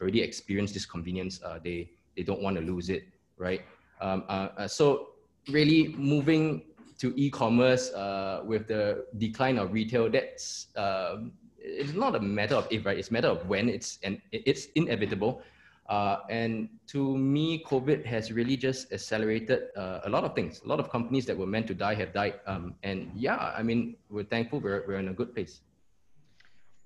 [0.00, 1.40] already experienced this convenience.
[1.62, 3.04] They they don't want to lose it,
[3.36, 3.62] right?
[4.00, 4.24] Um,
[4.66, 5.13] so
[5.48, 6.62] really moving
[6.98, 12.68] to e-commerce uh, with the decline of retail, that's um, it's not a matter of
[12.70, 12.98] if, right?
[12.98, 13.68] It's a matter of when.
[13.68, 15.42] It's and it's inevitable.
[15.88, 20.62] Uh, and to me, COVID has really just accelerated uh, a lot of things.
[20.64, 22.40] A lot of companies that were meant to die have died.
[22.46, 25.60] Um, and yeah, I mean, we're thankful we're, we're in a good place.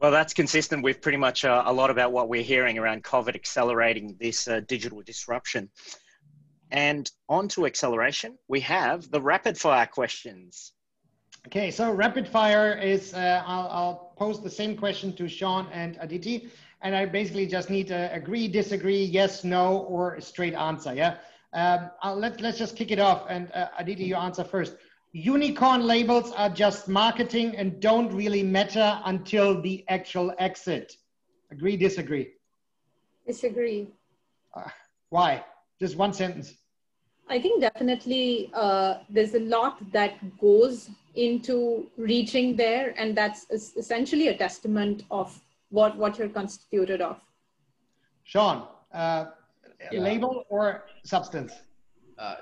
[0.01, 3.35] Well, that's consistent with pretty much uh, a lot about what we're hearing around COVID
[3.35, 5.71] accelerating this uh, digital disruption.
[6.71, 10.73] And on to acceleration, we have the rapid fire questions.
[11.47, 15.97] Okay, so rapid fire is, uh, I'll, I'll pose the same question to Sean and
[16.01, 16.51] Aditi
[16.83, 20.95] and I basically just need to agree, disagree, yes, no, or a straight answer.
[20.95, 21.17] Yeah.
[21.53, 21.91] Um,
[22.21, 23.27] let, let's just kick it off.
[23.29, 24.77] And uh, Aditi, you answer first.
[25.13, 30.95] Unicorn labels are just marketing and don't really matter until the actual exit.
[31.51, 32.35] Agree, disagree?
[33.27, 33.89] Disagree.
[34.55, 34.69] Uh,
[35.09, 35.45] why?
[35.81, 36.55] Just one sentence.
[37.29, 44.29] I think definitely uh, there's a lot that goes into reaching there, and that's essentially
[44.29, 45.39] a testament of
[45.71, 47.21] what what you're constituted of.
[48.25, 49.27] Sean, uh,
[49.93, 50.01] yeah.
[50.01, 51.53] label or substance?
[52.19, 52.37] Uh,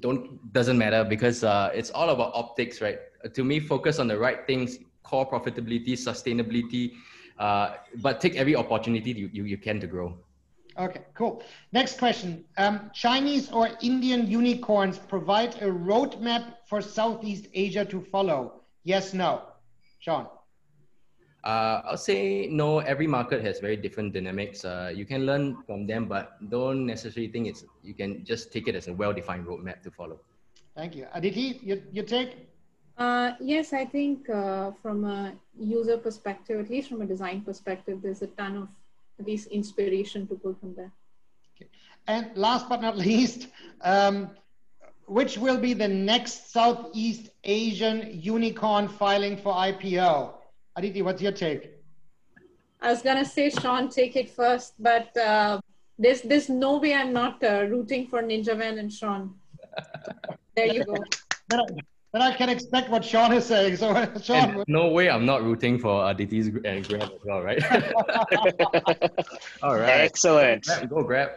[0.00, 2.98] don't doesn't matter because uh, it's all about optics, right?
[3.32, 6.94] To me, focus on the right things: core profitability, sustainability,
[7.38, 10.18] uh, but take every opportunity you, you, you can to grow.
[10.78, 11.42] Okay, cool.
[11.72, 12.44] Next question.
[12.58, 18.60] Um, Chinese or Indian unicorns provide a roadmap for Southeast Asia to follow?
[18.84, 19.42] Yes, no.
[20.00, 20.26] Sean.
[21.44, 22.80] Uh, I'll say no.
[22.80, 24.64] Every market has very different dynamics.
[24.64, 27.64] Uh, you can learn from them, but don't necessarily think it's.
[27.82, 30.18] You can just take it as a well-defined roadmap to follow.
[30.74, 31.60] Thank you, Aditi.
[31.62, 32.50] You you take.
[32.98, 38.00] Uh, yes, I think uh, from a user perspective, at least from a design perspective,
[38.02, 38.68] there's a ton of
[39.24, 40.92] least inspiration to pull from there.
[41.56, 41.70] Okay.
[42.06, 43.48] And last but not least,
[43.82, 44.30] um,
[45.06, 50.34] which will be the next Southeast Asian unicorn filing for IPO?
[50.76, 51.72] Aditi, what's your take?
[52.80, 55.60] I was gonna say Sean, take it first, but uh,
[55.98, 59.34] there's there's no way I'm not uh, rooting for Ninja Ninjavan and Sean.
[60.56, 60.96] there you go.
[62.16, 63.76] Then I, can expect what Sean is saying.
[63.76, 63.92] So
[64.22, 67.62] Sean, no way I'm not rooting for Aditi's and Grab as well, right?
[69.62, 70.00] All right.
[70.00, 70.64] Excellent.
[70.64, 71.30] Grab, go grab.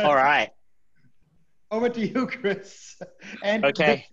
[0.00, 0.50] All right.
[1.70, 3.00] Over to you, Chris.
[3.42, 4.06] And okay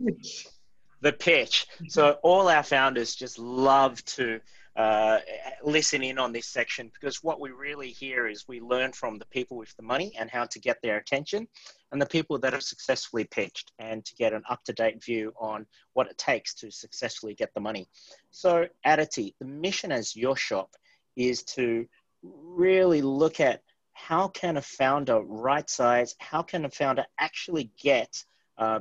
[1.01, 1.67] the pitch.
[1.89, 4.39] So all our founders just love to
[4.77, 5.17] uh,
[5.63, 9.25] listen in on this section because what we really hear is we learn from the
[9.25, 11.47] people with the money and how to get their attention
[11.91, 16.07] and the people that have successfully pitched and to get an up-to-date view on what
[16.07, 17.87] it takes to successfully get the money.
[18.31, 20.71] So Aditi, the mission as your shop
[21.15, 21.85] is to
[22.23, 23.61] really look at
[23.93, 28.23] how can a founder right size, how can a founder actually get
[28.57, 28.79] uh,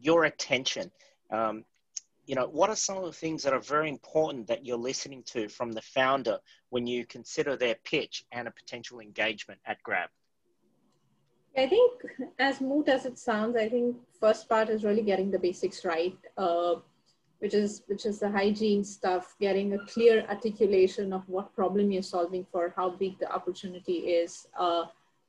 [0.00, 0.90] your attention
[1.30, 1.64] um,
[2.26, 5.22] you know, what are some of the things that are very important that you're listening
[5.26, 6.38] to from the founder
[6.70, 10.08] when you consider their pitch and a potential engagement at Grab?
[11.56, 11.92] I think,
[12.38, 16.16] as moot as it sounds, I think first part is really getting the basics right,
[16.36, 16.76] uh,
[17.38, 22.02] which is which is the hygiene stuff, getting a clear articulation of what problem you're
[22.02, 24.84] solving for, how big the opportunity is, uh,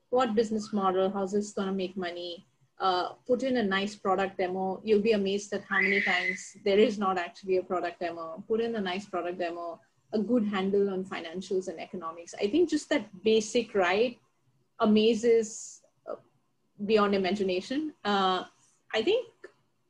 [0.10, 2.46] what business model, how's this going to make money,
[2.80, 6.80] uh, put in a nice product demo, you'll be amazed at how many times there
[6.80, 8.44] is not actually a product demo.
[8.48, 9.80] Put in a nice product demo,
[10.12, 12.34] a good handle on financials and economics.
[12.42, 14.18] I think just that basic right
[14.80, 15.82] amazes
[16.86, 17.94] beyond imagination.
[18.04, 18.44] Uh,
[18.94, 19.28] I think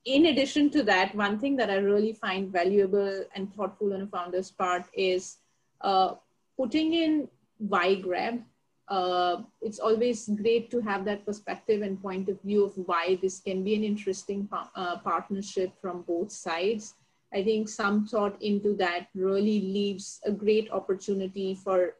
[0.05, 4.07] in addition to that, one thing that I really find valuable and thoughtful on a
[4.07, 5.37] founder's part is
[5.81, 6.15] uh,
[6.57, 7.27] putting in
[7.57, 8.43] why grab
[8.87, 13.39] uh, it's always great to have that perspective and point of view of why this
[13.39, 16.93] can be an interesting pa uh, partnership from both sides.
[17.33, 21.95] I think some thought into that really leaves a great opportunity for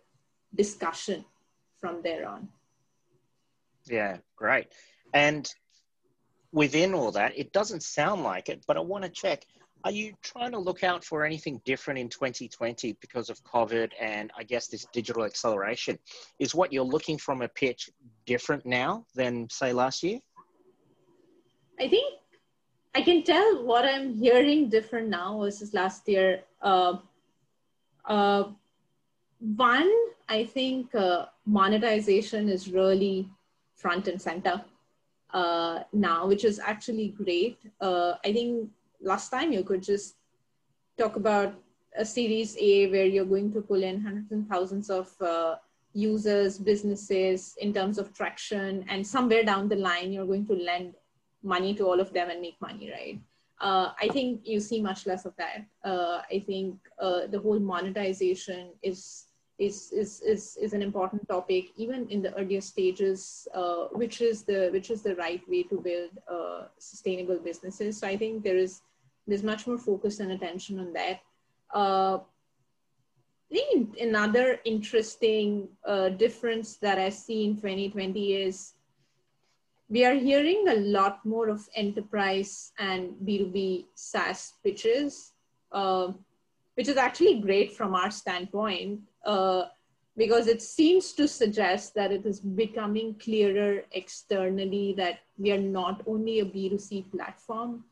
[0.53, 1.25] discussion
[1.81, 2.47] from there on.
[3.87, 4.67] Yeah, great.
[5.13, 5.49] And
[6.51, 9.45] within all that, it doesn't sound like it, but I want to check
[9.85, 14.31] are you trying to look out for anything different in 2020 because of COVID and
[14.35, 15.99] I guess this digital acceleration?
[16.39, 17.91] Is what you're looking from a pitch
[18.25, 20.19] different now than, say, last year?
[21.79, 22.15] I think
[22.95, 26.41] I can tell what I'm hearing different now versus last year.
[26.63, 26.97] Uh,
[28.05, 28.45] uh,
[29.39, 29.91] one,
[30.27, 33.29] I think uh, monetization is really
[33.75, 34.63] front and center
[35.33, 37.57] uh, now, which is actually great.
[37.81, 38.69] Uh, I think
[39.01, 40.15] last time you could just
[40.97, 41.53] talk about
[41.97, 45.55] a Series A where you're going to pull in hundreds and thousands of uh,
[45.93, 50.95] users, businesses in terms of traction, and somewhere down the line, you're going to lend
[51.43, 53.19] money to all of them and make money, right?
[53.61, 55.65] Uh, I think you see much less of that.
[55.83, 59.24] Uh, I think uh, the whole monetization is,
[59.57, 64.43] is is is is an important topic, even in the earlier stages, uh, which is
[64.43, 67.97] the which is the right way to build uh, sustainable businesses.
[67.97, 68.81] So I think there is
[69.27, 71.19] there's much more focus and attention on that.
[71.73, 72.19] Uh,
[73.51, 75.69] I think another interesting
[76.17, 78.73] difference that I see in 2020 is
[79.87, 85.33] we are hearing a lot more of enterprise and B2B SaaS pitches,
[85.71, 86.11] uh,
[86.73, 89.65] which is actually great from our standpoint uh,
[90.17, 96.01] because it seems to suggest that it is becoming clearer externally that we are not
[96.07, 97.83] only a B2C platform,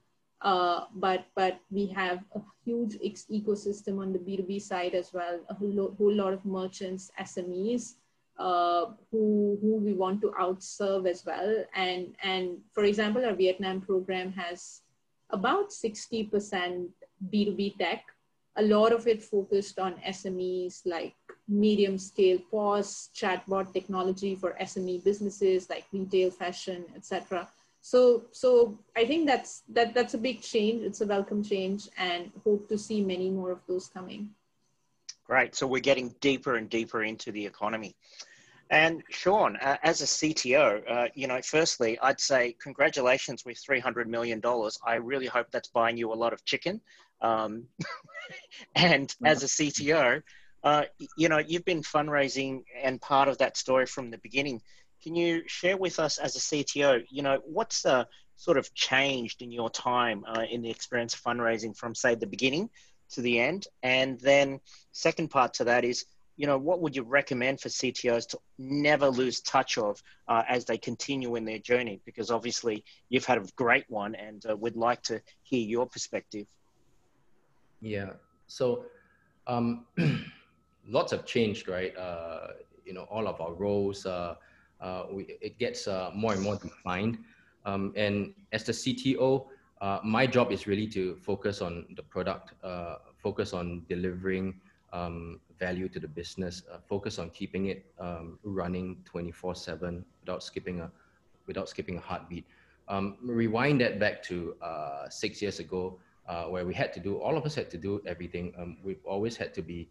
[0.41, 2.95] uh, but but we have a huge
[3.29, 7.95] ecosystem on the B2B side as well, a whole, whole lot of merchants, SMEs,
[8.37, 11.63] uh, who, who we want to outserve as well.
[11.75, 14.81] And, and for example, our Vietnam program has
[15.29, 16.87] about 60%
[17.31, 18.05] B2B tech,
[18.55, 21.15] a lot of it focused on SMEs like
[21.47, 27.47] medium scale POS, chatbot technology for SME businesses like retail, fashion, etc.
[27.81, 30.83] So, so I think that's that that's a big change.
[30.83, 34.29] It's a welcome change, and hope to see many more of those coming.
[35.25, 35.55] Great.
[35.55, 37.95] So we're getting deeper and deeper into the economy.
[38.69, 44.07] And Sean, uh, as a CTO, uh, you know, firstly, I'd say congratulations with $300
[44.07, 44.41] million.
[44.85, 46.81] I really hope that's buying you a lot of chicken.
[47.23, 47.65] Um,
[48.75, 50.21] and as a CTO,
[50.63, 50.83] uh,
[51.17, 54.61] you know, you've been fundraising and part of that story from the beginning.
[55.01, 58.05] Can you share with us as a CTO, you know, what's uh,
[58.37, 62.27] sort of changed in your time uh, in the experience of fundraising from, say, the
[62.27, 62.69] beginning
[63.11, 63.67] to the end.
[63.83, 64.61] And then
[64.93, 66.05] second part to that is,
[66.35, 70.65] you know, what would you recommend for CTOs to never lose touch of uh, as
[70.65, 72.01] they continue in their journey?
[72.05, 76.47] Because obviously you've had a great one, and uh, we'd like to hear your perspective.
[77.83, 78.13] Yeah.
[78.47, 78.85] So,
[79.45, 79.85] um,
[80.87, 81.95] lots have changed, right?
[81.97, 82.47] Uh,
[82.85, 84.35] you know, all of our roles, uh,
[84.79, 87.17] uh, we, it gets uh, more and more defined.
[87.65, 89.47] Um, and as the CTO,
[89.81, 94.61] uh, my job is really to focus on the product, uh, focus on delivering
[94.93, 100.91] um, value to the business, focus on keeping it um, running 24/7 without skipping a
[101.47, 102.45] without skipping a heartbeat.
[102.87, 104.55] Um, rewind that back to
[105.09, 108.01] six years ago, uh, where we had to do all of us had to do
[108.05, 108.53] everything.
[108.57, 109.89] Um, we've always had to be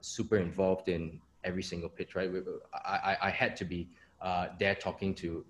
[0.00, 2.32] super involved in every single pitch, right?
[2.32, 2.40] We,
[2.72, 3.88] I, I, had to be
[4.58, 5.44] there talking to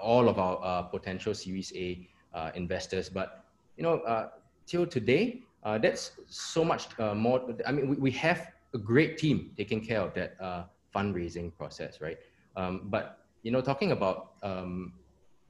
[0.00, 3.08] all of our potential Series A uh, investors.
[3.08, 3.44] But
[3.76, 4.28] you know, uh,
[4.66, 7.42] till today, uh, that's so much more.
[7.66, 10.38] I mean, we, we have a great team taking care of that
[10.94, 12.18] fundraising process, right?
[12.56, 14.92] Um, but you know, talking about um,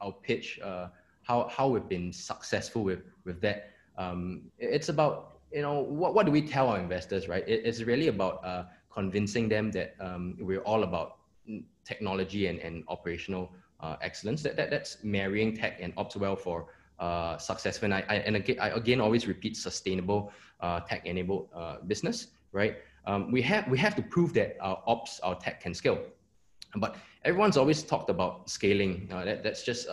[0.00, 3.70] our pitch, how how we've been successful with with that.
[3.98, 7.46] Um, it's about you know what what do we tell our investors, right?
[7.46, 11.18] It, it's really about uh, convincing them that um, we're all about
[11.84, 14.42] technology and, and operational uh, excellence.
[14.42, 16.66] That, that that's marrying tech and ops well for
[16.98, 17.86] uh, successful.
[17.86, 22.28] And I, I, and again, I again always repeat sustainable uh, tech enabled uh, business,
[22.52, 22.78] right?
[23.06, 25.98] Um, we have we have to prove that our ops, our tech can scale.
[26.76, 29.08] But everyone's always talked about scaling.
[29.12, 29.88] Uh, that, that's just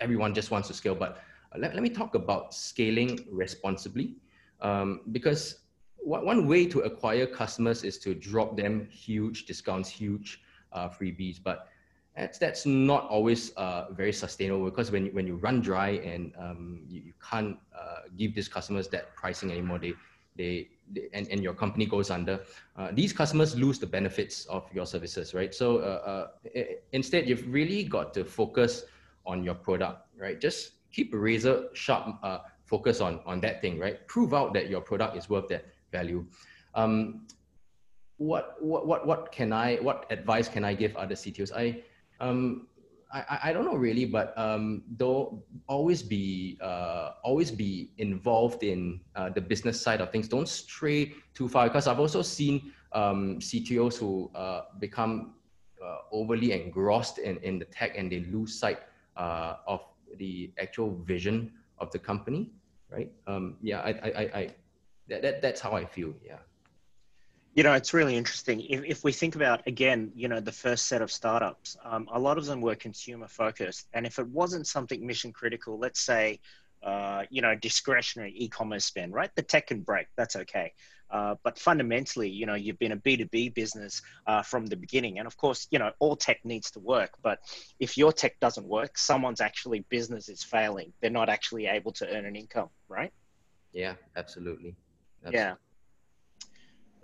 [0.00, 0.94] everyone just wants to scale.
[0.94, 1.18] But
[1.56, 4.16] let, let me talk about scaling responsibly,
[4.60, 5.60] um, because
[6.04, 10.42] one way to acquire customers is to drop them huge discounts, huge
[10.72, 11.38] uh, freebies.
[11.42, 11.68] But
[12.16, 16.82] that's that's not always uh, very sustainable because when when you run dry and um,
[16.86, 19.94] you, you can't uh, give these customers that pricing anymore, they
[20.36, 22.40] they, they and, and your company goes under.
[22.76, 25.54] Uh, these customers lose the benefits of your services, right?
[25.54, 26.60] So uh, uh,
[26.92, 28.84] instead, you've really got to focus
[29.26, 30.40] on your product, right?
[30.40, 34.06] Just keep a razor sharp uh, focus on on that thing, right?
[34.06, 36.24] Prove out that your product is worth that value.
[36.74, 37.26] Um,
[38.16, 41.52] what what what what can I what advice can I give other CTOs?
[41.54, 41.82] I
[42.20, 42.68] um,
[43.12, 49.00] I, I don't know really, but um, don't always be uh, always be involved in
[49.14, 50.26] uh, the business side of things.
[50.28, 55.34] Don't stray too far because I've also seen um, CTOs who uh, become
[55.84, 58.78] uh, overly engrossed in, in the tech and they lose sight
[59.16, 59.80] uh, of
[60.18, 62.50] the actual vision of the company,
[62.90, 63.10] right?
[63.26, 64.50] Um, yeah, I, I, I,
[65.08, 66.14] that, that, that's how I feel.
[66.24, 66.38] Yeah.
[67.54, 68.60] You know, it's really interesting.
[68.62, 72.18] If, if we think about, again, you know, the first set of startups, um, a
[72.18, 73.86] lot of them were consumer focused.
[73.92, 76.40] And if it wasn't something mission critical, let's say
[76.84, 79.30] uh, you know, discretionary e-commerce spend, right?
[79.34, 80.72] The tech can break, that's okay.
[81.10, 85.18] Uh, but fundamentally, you know, you've been a B2B business uh, from the beginning.
[85.18, 87.10] And of course, you know, all tech needs to work.
[87.22, 87.38] But
[87.78, 90.92] if your tech doesn't work, someone's actually business is failing.
[91.00, 93.12] They're not actually able to earn an income, right?
[93.72, 94.74] Yeah, absolutely.
[95.24, 95.38] absolutely.
[95.38, 95.54] Yeah.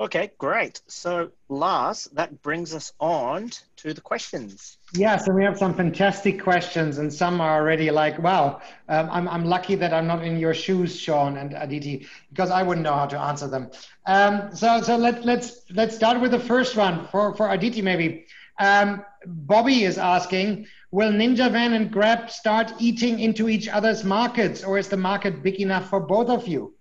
[0.00, 0.80] Okay, great.
[0.86, 4.78] So, Lars, that brings us on to the questions.
[4.94, 9.28] Yeah, so we have some fantastic questions, and some are already like, wow, um, I'm,
[9.28, 12.94] I'm lucky that I'm not in your shoes, Sean and Aditi, because I wouldn't know
[12.94, 13.70] how to answer them.
[14.06, 18.24] Um, so so let, let's, let's start with the first one for, for Aditi, maybe.
[18.58, 24.64] Um, Bobby is asking, will Ninja Van and Grab start eating into each other's markets,
[24.64, 26.74] or is the market big enough for both of you?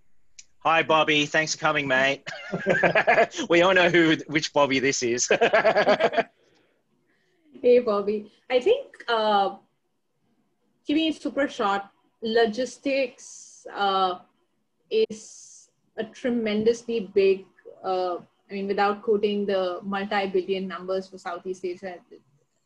[0.64, 1.26] Hi, Bobby.
[1.26, 2.28] Thanks for coming, mate.
[3.49, 5.26] we all know who, which Bobby this is.
[7.62, 8.30] hey, Bobby.
[8.49, 9.55] I think, uh,
[10.86, 11.84] keeping it super short,
[12.22, 14.20] logistics uh,
[14.91, 17.45] is a tremendously big,
[17.82, 18.18] uh,
[18.51, 21.95] I mean, without quoting the multi billion numbers for Southeast Asia,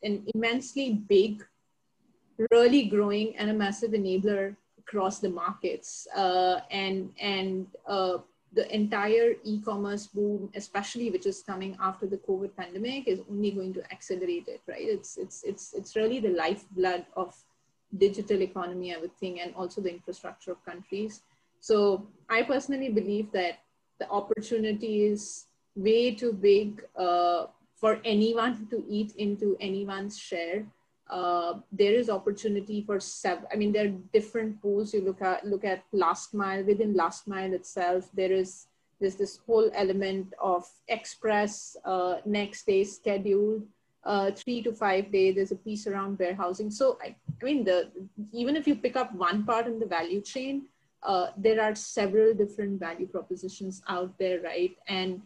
[0.02, 1.44] an immensely big,
[2.50, 4.56] really growing, and a massive enabler
[4.86, 8.18] across the markets uh, and and uh,
[8.52, 13.74] the entire e-commerce boom, especially which is coming after the COVID pandemic, is only going
[13.74, 14.60] to accelerate it.
[14.68, 14.86] Right?
[14.96, 17.34] It's it's it's it's really the lifeblood of
[17.96, 21.22] digital economy, I would think, and also the infrastructure of countries.
[21.60, 23.60] So I personally believe that
[23.98, 30.66] the opportunity is way too big uh, for anyone to eat into anyone's share
[31.10, 33.44] uh, there is opportunity for seven.
[33.52, 34.94] I mean, there are different pools.
[34.94, 36.64] You look at look at last mile.
[36.64, 38.66] Within last mile itself, there is
[39.00, 43.62] there's this whole element of express uh, next day schedule,
[44.04, 45.32] uh, three to five day.
[45.32, 46.70] There's a piece around warehousing.
[46.70, 47.90] So I, I mean, the
[48.32, 50.68] even if you pick up one part in the value chain,
[51.02, 54.74] uh, there are several different value propositions out there, right?
[54.88, 55.20] And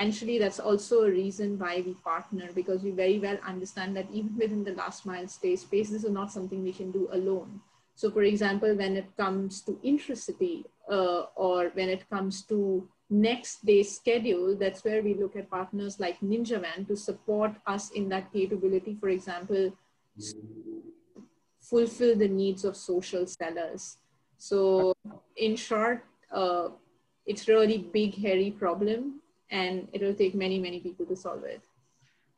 [0.00, 4.34] essentially that's also a reason why we partner because we very well understand that even
[4.38, 7.60] within the last mile space, this is not something we can do alone.
[7.94, 13.66] So for example, when it comes to intracity uh, or when it comes to next
[13.66, 18.08] day schedule, that's where we look at partners like Ninja Van to support us in
[18.08, 18.96] that capability.
[18.98, 19.76] For example,
[21.60, 23.98] fulfill the needs of social sellers.
[24.38, 24.94] So
[25.36, 26.68] in short, uh,
[27.26, 29.19] it's really big, hairy problem
[29.50, 31.62] and it will take many, many people to solve it.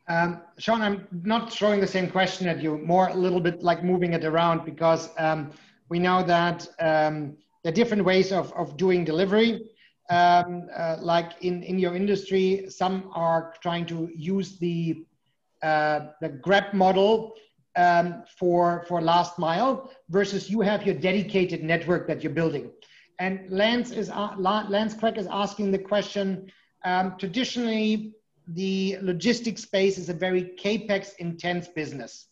[0.08, 3.84] Um, Sean, I'm not throwing the same question at you, more a little bit like
[3.84, 5.52] moving it around because um,
[5.88, 9.70] we know that um, there are different ways of, of doing delivery.
[10.10, 15.04] Um, uh, like in, in your industry, some are trying to use the,
[15.62, 17.34] uh, the Grab model
[17.76, 22.70] um, for, for last mile versus you have your dedicated network that you're building.
[23.20, 26.50] And Lance, is, uh, Lance Craig is asking the question,
[26.84, 28.12] um, traditionally,
[28.48, 32.26] the logistics space is a very capex intense business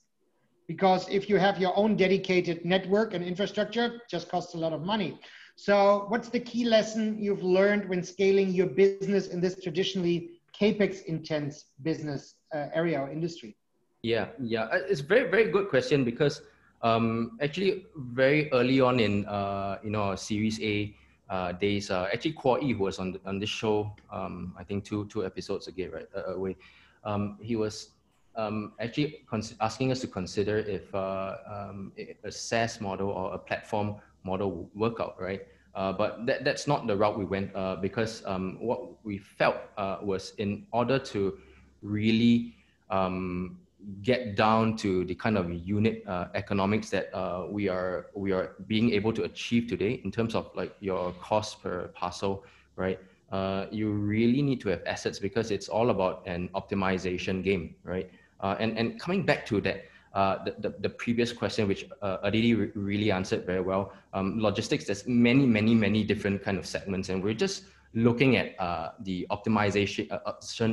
[0.66, 4.82] because if you have your own dedicated network and infrastructure, just costs a lot of
[4.82, 5.18] money.
[5.56, 11.02] So, what's the key lesson you've learned when scaling your business in this traditionally capex
[11.04, 13.56] intense business uh, area or industry?
[14.02, 16.40] Yeah, yeah, uh, it's very very good question because
[16.82, 20.94] um, actually very early on in uh, you know Series A,
[21.30, 21.90] uh, days.
[21.90, 25.06] Uh, actually, Kuo Yi, who was on the, on this show, um, I think two
[25.06, 26.56] two episodes ago, right uh, away,
[27.04, 27.90] um, he was
[28.36, 29.24] um, actually
[29.60, 31.92] asking us to consider if uh, um,
[32.24, 35.46] a SaaS model or a platform model would work out, right?
[35.74, 39.56] Uh, but that, that's not the route we went uh, because um, what we felt
[40.02, 41.38] was in order to
[41.80, 42.56] really
[42.90, 43.56] um,
[44.02, 48.52] get down to the kind of unit uh, economics that uh, we are we are
[48.66, 52.44] being able to achieve today in terms of like your cost per parcel,
[52.76, 52.98] right?
[53.32, 58.10] Uh, you really need to have assets because it's all about an optimization game, right?
[58.40, 62.18] Uh, and and coming back to that, uh, the, the, the previous question, which uh,
[62.22, 64.84] Aditi re- really answered very well, um, logistics.
[64.84, 67.64] There's many many many different kind of segments, and we're just
[67.94, 68.56] looking at
[69.00, 70.08] the optimization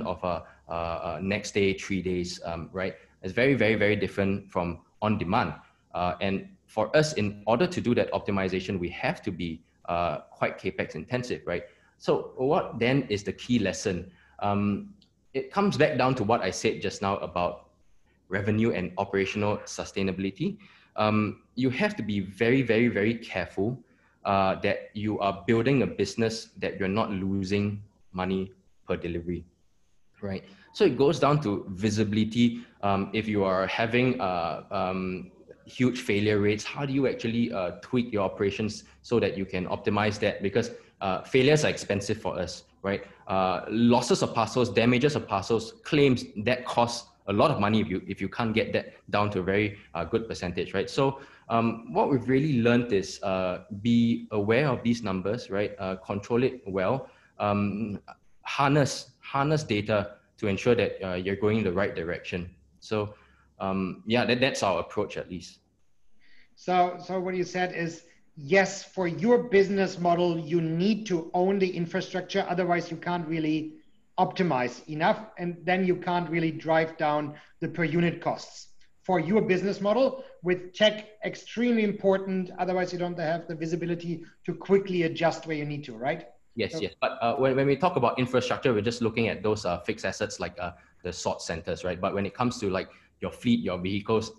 [0.06, 2.96] of uh, uh, next day, three days, um, right?
[3.24, 5.54] It's very, very, very different from on demand.
[5.94, 10.20] Uh, and for us, in order to do that optimization, we have to be uh,
[10.32, 11.64] quite capex intensive, right?
[11.98, 14.12] So what then is the key lesson?
[14.40, 14.94] Um,
[15.34, 17.70] it comes back down to what I said just now about
[18.30, 20.58] revenue and operational sustainability.
[20.96, 23.80] Um, you have to be very, very, very careful
[24.26, 28.52] uh, that you are building a business that you're not losing money
[28.88, 29.46] per delivery,
[30.22, 30.44] right?
[30.78, 32.60] So it goes down to visibility.
[32.84, 35.32] Um, if you are having uh, um,
[35.66, 36.64] huge failure rates?
[36.64, 40.44] How do you actually uh, tweak your operations so that you can optimize that?
[40.44, 40.70] Because
[41.02, 43.02] uh, failures are expensive for us, right?
[43.28, 47.88] Uh, losses of parcels, damages of parcels, claims that cost a lot of money if
[47.90, 50.92] you if you can't get that down to a very uh, good percentage, right?
[50.92, 55.72] So um, what we've really learned is uh, be aware of these numbers, right?
[56.06, 57.10] Control it well,
[57.40, 58.00] um,
[58.44, 62.50] harness harness data to ensure that uh, you're going in the right direction.
[62.80, 63.16] So
[63.60, 65.60] um, yeah, that, that's our approach at least.
[66.56, 68.04] So so what you said is
[68.38, 72.46] yes, for your business model, you need to own the infrastructure.
[72.48, 73.74] Otherwise, you can't really
[74.20, 78.68] optimize enough, and then you can't really drive down the per unit costs.
[79.04, 84.54] For your business model, with tech extremely important, otherwise you don't have the visibility to
[84.54, 86.28] quickly adjust where you need to, right?
[86.58, 86.94] Yes, so, yes.
[87.00, 90.06] But uh, when, when we talk about infrastructure, we're just looking at those uh, fixed
[90.06, 90.72] assets like uh,
[91.04, 92.02] the sort centers, right?
[92.02, 92.90] But when it comes to like
[93.22, 94.32] your fleet, your vehicles,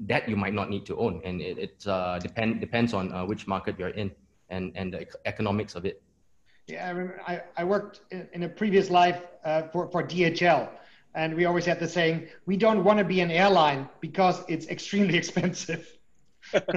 [0.00, 3.24] that you might not need to own, and it, it uh, depend depends on uh,
[3.24, 4.12] which market you're in
[4.50, 6.02] and and the economics of it.
[6.66, 10.68] Yeah, I remember I, I worked in, in a previous life uh, for for DHL,
[11.14, 14.68] and we always had the saying, "We don't want to be an airline because it's
[14.68, 15.88] extremely expensive."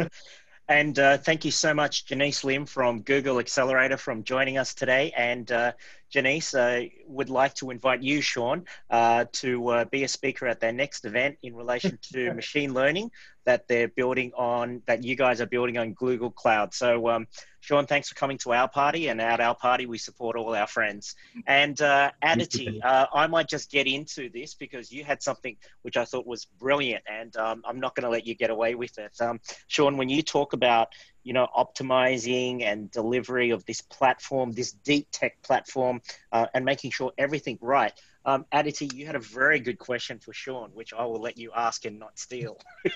[0.70, 5.14] And uh, thank you so much, Janice Lim from Google Accelerator, from joining us today.
[5.16, 5.72] And uh,
[6.10, 10.60] Janice uh, would like to invite you, Sean, uh, to uh, be a speaker at
[10.60, 13.12] their next event in relation to machine learning
[13.48, 16.74] that they're building on, that you guys are building on Google Cloud.
[16.74, 17.28] So, um,
[17.62, 19.08] Sean, thanks for coming to our party.
[19.08, 21.16] And at our party, we support all our friends.
[21.48, 25.96] And uh, Aditi, uh, I might just get into this because you had something which
[25.96, 28.98] I thought was brilliant, and um, I'm not going to let you get away with
[28.98, 29.14] it.
[29.22, 30.90] Um, Sean, when you talk about
[31.24, 36.02] you know optimizing and delivery of this platform, this deep tech platform,
[36.34, 37.94] uh, and making sure everything right.
[38.28, 41.50] Um, Aditi, you had a very good question for Sean, which I will let you
[41.56, 42.60] ask and not steal.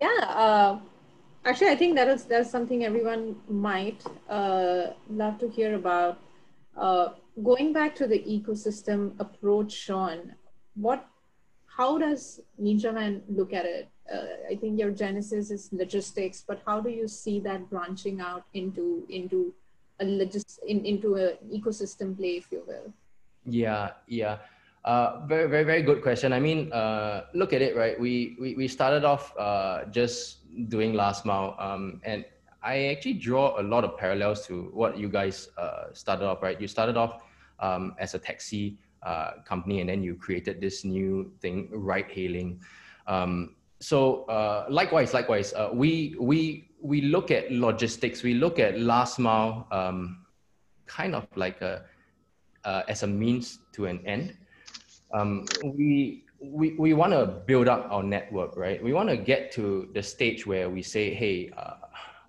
[0.00, 0.80] yeah, uh,
[1.44, 6.18] actually, I think that is that's something everyone might uh, love to hear about.
[6.76, 7.10] Uh,
[7.44, 10.34] going back to the ecosystem approach, Sean,
[10.74, 11.06] what,
[11.66, 13.88] how does NinjaVan look at it?
[14.12, 18.46] Uh, I think your genesis is logistics, but how do you see that branching out
[18.52, 19.54] into into
[20.00, 22.92] a logis- in, into an ecosystem play, if you will?
[23.46, 24.38] Yeah, yeah.
[24.84, 26.32] Uh, very, very, very good question.
[26.32, 27.98] I mean, uh, look at it, right?
[27.98, 30.38] We, we, we started off uh, just
[30.68, 32.24] doing last mile, um, and
[32.62, 36.60] I actually draw a lot of parallels to what you guys uh, started off, right?
[36.60, 37.22] You started off
[37.58, 42.60] um, as a taxi uh, company, and then you created this new thing, ride hailing.
[43.08, 48.22] Um, so uh, likewise, likewise, we we we look at logistics.
[48.22, 50.24] We look at last mile, um,
[50.86, 51.84] kind of like a
[52.66, 54.36] uh, as a means to an end.
[55.14, 58.82] Um, we we, we want to build up our network, right?
[58.82, 61.74] We want to get to the stage where we say, hey, uh,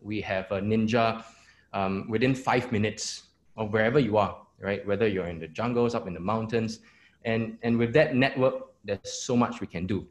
[0.01, 1.25] we have a ninja
[1.73, 3.23] um, within five minutes
[3.57, 4.85] of wherever you are, right?
[4.88, 6.79] Whether you're in the jungles, up in the mountains.
[7.25, 10.07] And, and with that network, there's so much we can do.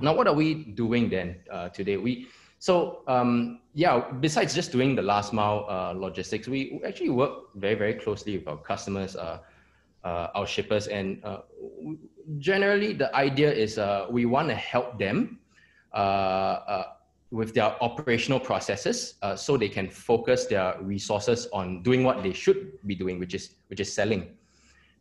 [0.00, 1.98] Now, what are we doing then uh, today?
[1.98, 2.28] We,
[2.62, 7.74] so um, yeah, besides just doing the last mile uh, logistics, we actually work very,
[7.74, 9.40] very closely with our customers, uh,
[10.04, 11.38] uh, our shippers, and uh,
[12.38, 15.40] generally the idea is uh, we want to help them
[15.92, 16.84] uh,
[17.32, 22.78] with their operational processes so they can focus their resources on doing what they should
[22.86, 24.36] be doing, which is which is selling,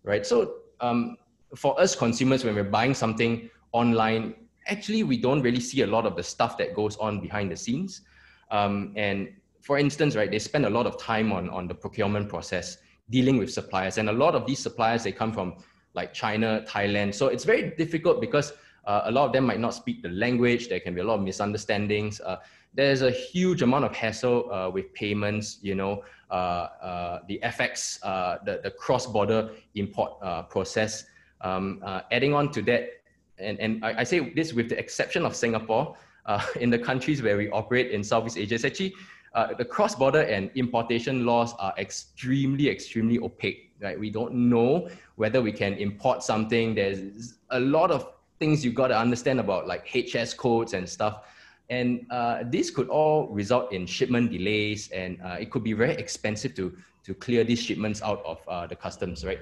[0.01, 0.25] right?
[0.25, 1.15] So um,
[1.55, 4.33] for us consumers, when we're buying something online,
[4.67, 7.57] actually we don't really see a lot of the stuff that goes on behind the
[7.57, 8.01] scenes.
[8.49, 9.29] Um, and
[9.61, 12.77] for instance, right, they spend a lot of time on, on the procurement process,
[13.09, 13.97] dealing with suppliers.
[13.97, 15.55] And a lot of these suppliers, they come from
[15.93, 17.13] like China, Thailand.
[17.13, 18.53] So it's very difficult because
[18.85, 20.69] uh, a lot of them might not speak the language.
[20.69, 22.19] There can be a lot of misunderstandings.
[22.21, 22.37] Uh,
[22.73, 27.99] there's a huge amount of hassle uh, with payments, you know, uh, uh, the FX,
[28.03, 31.05] uh, the, the cross-border import process.
[31.41, 31.81] Um,
[32.11, 33.00] adding on to that,
[33.41, 37.21] and, and I, I, say this with the exception of Singapore, uh, in the countries
[37.21, 38.93] where we operate in Southeast Asia, it's actually
[39.33, 43.71] uh, the cross-border and importation laws are extremely, extremely opaque.
[43.81, 43.99] Right?
[43.99, 46.75] We don't know whether we can import something.
[46.75, 48.07] There's a lot of
[48.39, 51.27] things you've got to understand about like HS codes and stuff.
[51.69, 55.93] And uh, this could all result in shipment delays, and uh, it could be very
[55.93, 59.39] expensive to to clear these shipments out of uh, the customs, right?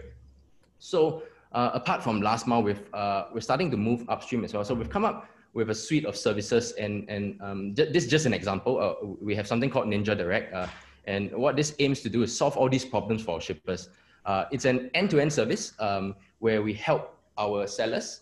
[0.78, 4.64] So uh, apart from last mile, we've, uh, we're starting to move upstream as well.
[4.64, 8.26] So we've come up with a suite of services, and, and um, this is just
[8.28, 8.80] an example.
[8.80, 10.68] Uh, we have something called Ninja Direct, uh,
[11.06, 13.90] and what this aims to do is solve all these problems for our shippers.
[14.26, 18.22] Uh, it's an end-to-end service um, where we help our sellers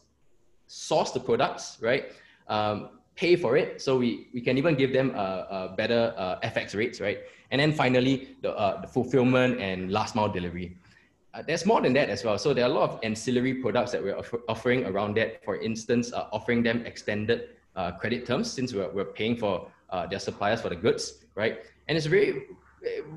[0.67, 2.13] source the products, right?
[2.47, 3.82] Um, pay for it.
[3.82, 5.09] So we, we can even give them
[5.75, 7.19] better uh, FX rates, right?
[7.51, 10.78] And then finally, the, the fulfillment and last mile delivery.
[11.38, 12.38] Uh, there's more than that as well.
[12.39, 15.43] So there are a lot of ancillary products that we're offer offering around that.
[15.43, 17.49] For instance, uh, offering them extended
[17.99, 19.69] credit terms since we're, we're paying for
[20.09, 21.59] their suppliers for the goods, right?
[21.88, 22.47] And it's very,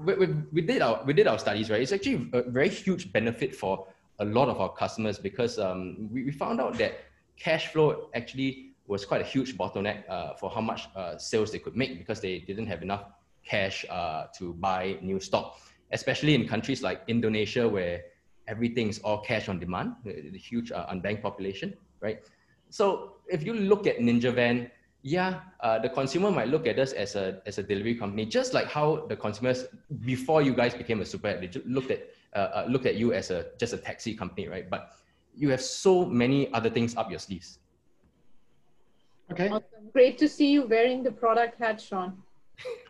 [0.04, 1.80] we, we, we, did our, we did our studies, right?
[1.80, 3.86] It's actually a very huge benefit for
[4.18, 7.00] a lot of our customers because um, we, we found out that
[7.38, 11.58] cash flow actually was quite a huge bottleneck uh, for how much uh, sales they
[11.58, 13.04] could make because they didn't have enough
[13.46, 15.58] cash uh, to buy new stock,
[15.92, 18.02] especially in countries like Indonesia where
[18.50, 22.18] everything is all cash on demand, the, the huge uh, unbanked population, right?
[22.68, 24.70] So if you look at Ninja Van,
[25.02, 28.52] yeah, uh, the consumer might look at us as a as a delivery company, just
[28.52, 29.64] like how the consumers
[30.04, 33.14] before you guys became a super app, they looked at uh, uh, looked at you
[33.14, 34.68] as a just a taxi company, right?
[34.68, 34.92] But
[35.34, 37.60] you have so many other things up your sleeves.
[39.32, 39.48] Okay.
[39.48, 39.88] Awesome.
[39.92, 42.18] Great to see you wearing the product hat, Sean.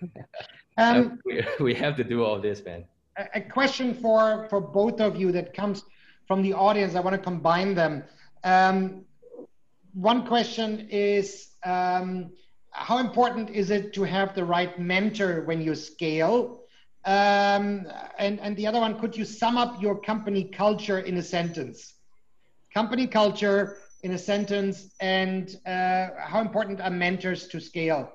[0.79, 2.85] um, we, we have to do all this, man.
[3.17, 5.85] A, question for for both of you that comes
[6.27, 6.95] from the audience.
[6.95, 8.05] I want to combine them.
[8.45, 9.05] Um,
[9.93, 12.31] one question is um,
[12.71, 16.61] how important is it to have the right mentor when you scale?
[17.05, 17.87] Um,
[18.19, 21.95] and, and the other one, could you sum up your company culture in a sentence?
[22.73, 28.13] Company culture in a sentence, and uh, how important are mentors to scale?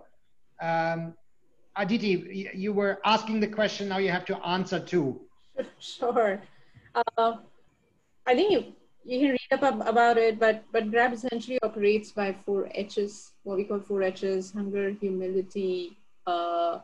[0.61, 1.15] Um,
[1.77, 5.19] Aditi, you were asking the question, now you have to answer too.
[5.79, 6.41] Sure.
[6.95, 7.37] Uh,
[8.25, 8.73] I think you
[9.05, 13.57] you can read up about it, but but Grab essentially operates by four H's, what
[13.57, 16.79] we call four H's: hunger, humility, uh,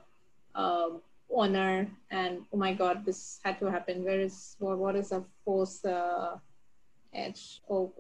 [0.56, 0.90] uh,
[1.36, 4.04] honor, and oh my God, this had to happen.
[4.04, 4.78] Where is what?
[4.78, 6.38] What is a fourth uh,
[7.14, 7.62] H?
[7.70, 7.92] Oh,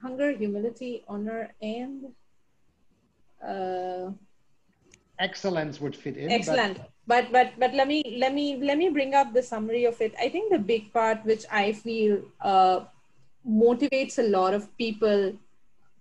[0.00, 2.14] hunger, humility, honor, and
[3.46, 4.10] uh,
[5.18, 6.30] excellence would fit in.
[6.30, 6.78] Excellent.
[7.06, 10.00] But, but but but let me let me let me bring up the summary of
[10.00, 10.14] it.
[10.20, 12.80] I think the big part which I feel uh,
[13.48, 15.32] motivates a lot of people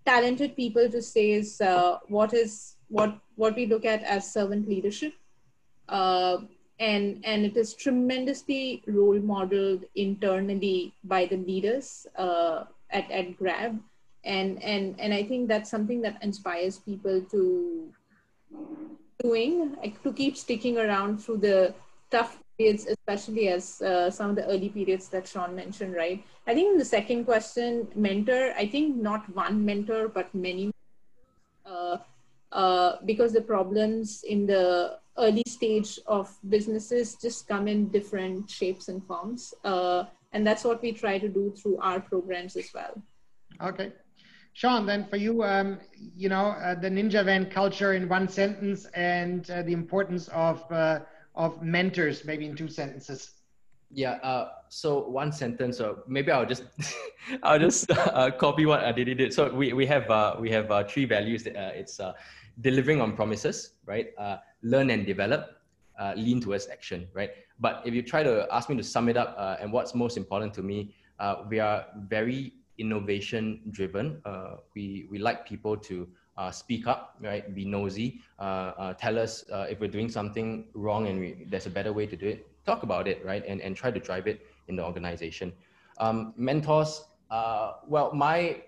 [0.06, 4.68] talented people to say is uh, what is what what we look at as servant
[4.68, 5.14] leadership
[5.90, 6.38] uh,
[6.80, 13.80] and and it is tremendously role modeled internally by the leaders uh, at, at grab
[14.24, 17.92] and and and i think that's something that inspires people to
[19.24, 21.74] doing like, to keep sticking around through the
[22.12, 26.24] tough periods, especially as uh, some of the early periods that Sean mentioned, right?
[26.48, 30.72] I think the second question, mentor, I think not one mentor, but many,
[31.66, 31.98] uh,
[32.52, 38.88] uh, because the problems in the early stage of businesses just come in different shapes
[38.88, 39.54] and forms.
[39.64, 43.02] Uh, and that's what we try to do through our programs as well.
[43.62, 43.94] Okay.
[44.56, 45.80] Sean, then for you, um,
[46.16, 50.64] you know, uh, the Ninja Van culture in one sentence and uh, the importance of
[51.36, 53.32] of mentors, maybe in two sentences?
[53.92, 54.14] Yeah.
[54.24, 56.64] Uh, so one sentence, or maybe I'll just
[57.44, 59.34] I'll just uh, copy what Aditi did.
[59.34, 61.46] So we we have uh, we have uh, three values.
[61.46, 62.14] Uh, it's uh,
[62.62, 64.08] delivering on promises, right?
[64.18, 65.62] Uh, learn and develop,
[66.00, 67.32] uh, lean towards action, right?
[67.60, 70.18] But if you try to ask me to sum it up, uh, and what's most
[70.18, 74.22] important to me, uh, we are very innovation driven.
[74.26, 76.08] Uh, we we like people to
[76.38, 77.54] uh, speak up, right?
[77.56, 78.22] Be nosy.
[78.40, 81.94] Uh, uh, tell us uh, if we're doing something wrong and we, there's a better
[81.94, 82.48] way to do it.
[82.66, 83.44] Talk about it, right?
[83.48, 85.54] And, and try to drive it in the organization.
[85.98, 88.64] Um, mentors, uh, well, my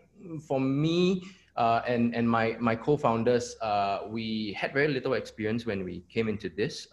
[0.48, 1.24] for me
[1.58, 3.56] uh, and and my my co-founders,
[4.10, 6.88] we had very little experience when we came into this.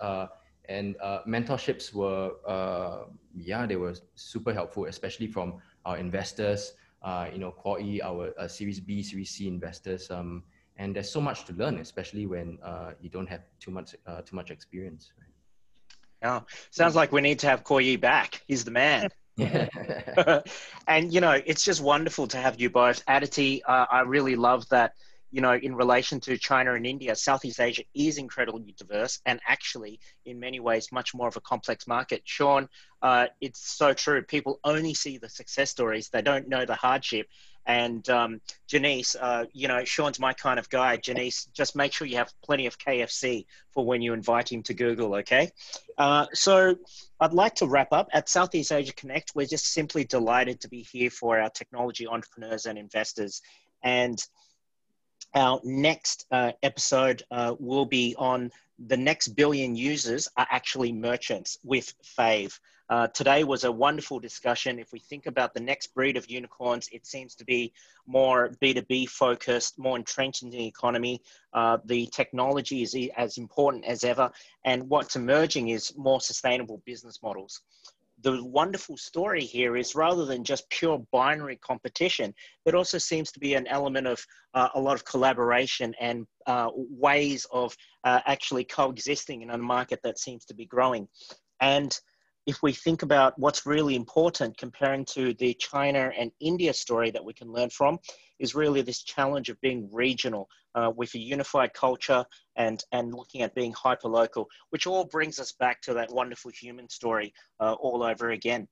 [0.67, 0.97] and
[1.29, 2.33] mentorships were,
[3.37, 6.73] yeah, they were super helpful, especially from our investors.
[7.33, 10.11] You know, Kuo Yi, our Series B, Series C investors.
[10.11, 10.45] Um,
[10.77, 14.23] and there's so much to learn, especially when uh, you don't have too much uh,
[14.23, 15.13] too much experience.
[15.19, 15.29] Right?
[16.23, 16.41] Yeah,
[16.71, 18.43] sounds like we need to have Kuo Yi back.
[18.47, 19.09] He's the man.
[20.89, 23.03] and you know, it's just wonderful to have you both.
[23.07, 24.93] Aditi, uh, I really love that.
[25.35, 29.99] You know, in relation to China and India, Southeast Asia is incredibly diverse and actually,
[30.25, 32.23] in many ways, much more of a complex market.
[32.25, 32.69] Sean,
[33.03, 34.23] uh, it's so true.
[34.23, 37.27] People only see the success stories; they don't know the hardship.
[37.67, 40.99] And um, Janice, uh, you know, Sean's my kind of guy.
[40.99, 44.75] Janice, just make sure you have plenty of KFC for when you invite him to
[44.75, 45.51] Google, okay?
[45.97, 46.77] Uh, so
[47.19, 48.09] I'd like to wrap up.
[48.13, 52.67] At Southeast Asia Connect, we're just simply delighted to be here for our technology entrepreneurs
[52.67, 53.41] and investors.
[53.83, 54.19] And
[55.35, 58.51] our next uh, episode uh, will be on
[58.87, 62.59] the next billion users are actually merchants with Fave.
[62.91, 64.79] Uh, today was a wonderful discussion.
[64.79, 67.73] If we think about the next breed of unicorns, it seems to be
[68.07, 71.23] more B2B focused, more entrenched in the economy.
[71.53, 74.31] Uh, the technology is as important as ever.
[74.65, 77.63] And what's emerging is more sustainable business models
[78.25, 83.39] the wonderful story here is rather than just pure binary competition, it also seems to
[83.39, 88.65] be an element of uh, a lot of collaboration and uh, ways of uh, actually
[88.65, 91.07] coexisting in a market that seems to be growing.
[91.61, 91.97] And
[92.47, 97.25] if we think about what's really important comparing to the China and India story that
[97.25, 97.99] we can learn from,
[98.39, 102.25] is really this challenge of being regional uh, with a unified culture
[102.57, 106.51] and, and looking at being hyper local, which all brings us back to that wonderful
[106.51, 108.69] human story uh, all over again.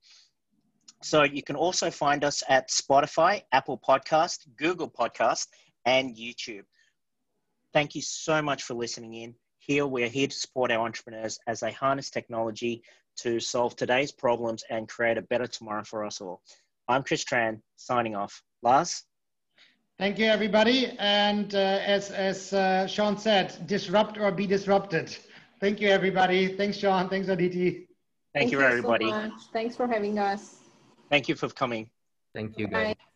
[1.03, 5.47] So you can also find us at Spotify, Apple Podcast, Google Podcast,
[5.87, 6.65] and YouTube.
[7.73, 9.35] Thank you so much for listening in.
[9.59, 12.83] Here, we're here to support our entrepreneurs as they harness technology
[13.19, 16.43] to solve today's problems and create a better tomorrow for us all.
[16.89, 18.43] I'm Chris Tran, signing off.
[18.63, 19.05] Lars?
[19.99, 20.97] Thank you, everybody.
[20.99, 25.17] And uh, as, as uh, Sean said, disrupt or be disrupted.
[25.61, 26.57] Thank you, everybody.
[26.57, 27.09] Thanks, Sean.
[27.09, 27.71] Thanks, Aditi.
[27.71, 27.87] Thank,
[28.35, 29.11] Thank you, everybody.
[29.11, 30.57] So Thanks for having us.
[31.11, 31.91] Thank you for coming.
[32.35, 32.95] Thank you, guys.
[32.95, 33.12] Bye.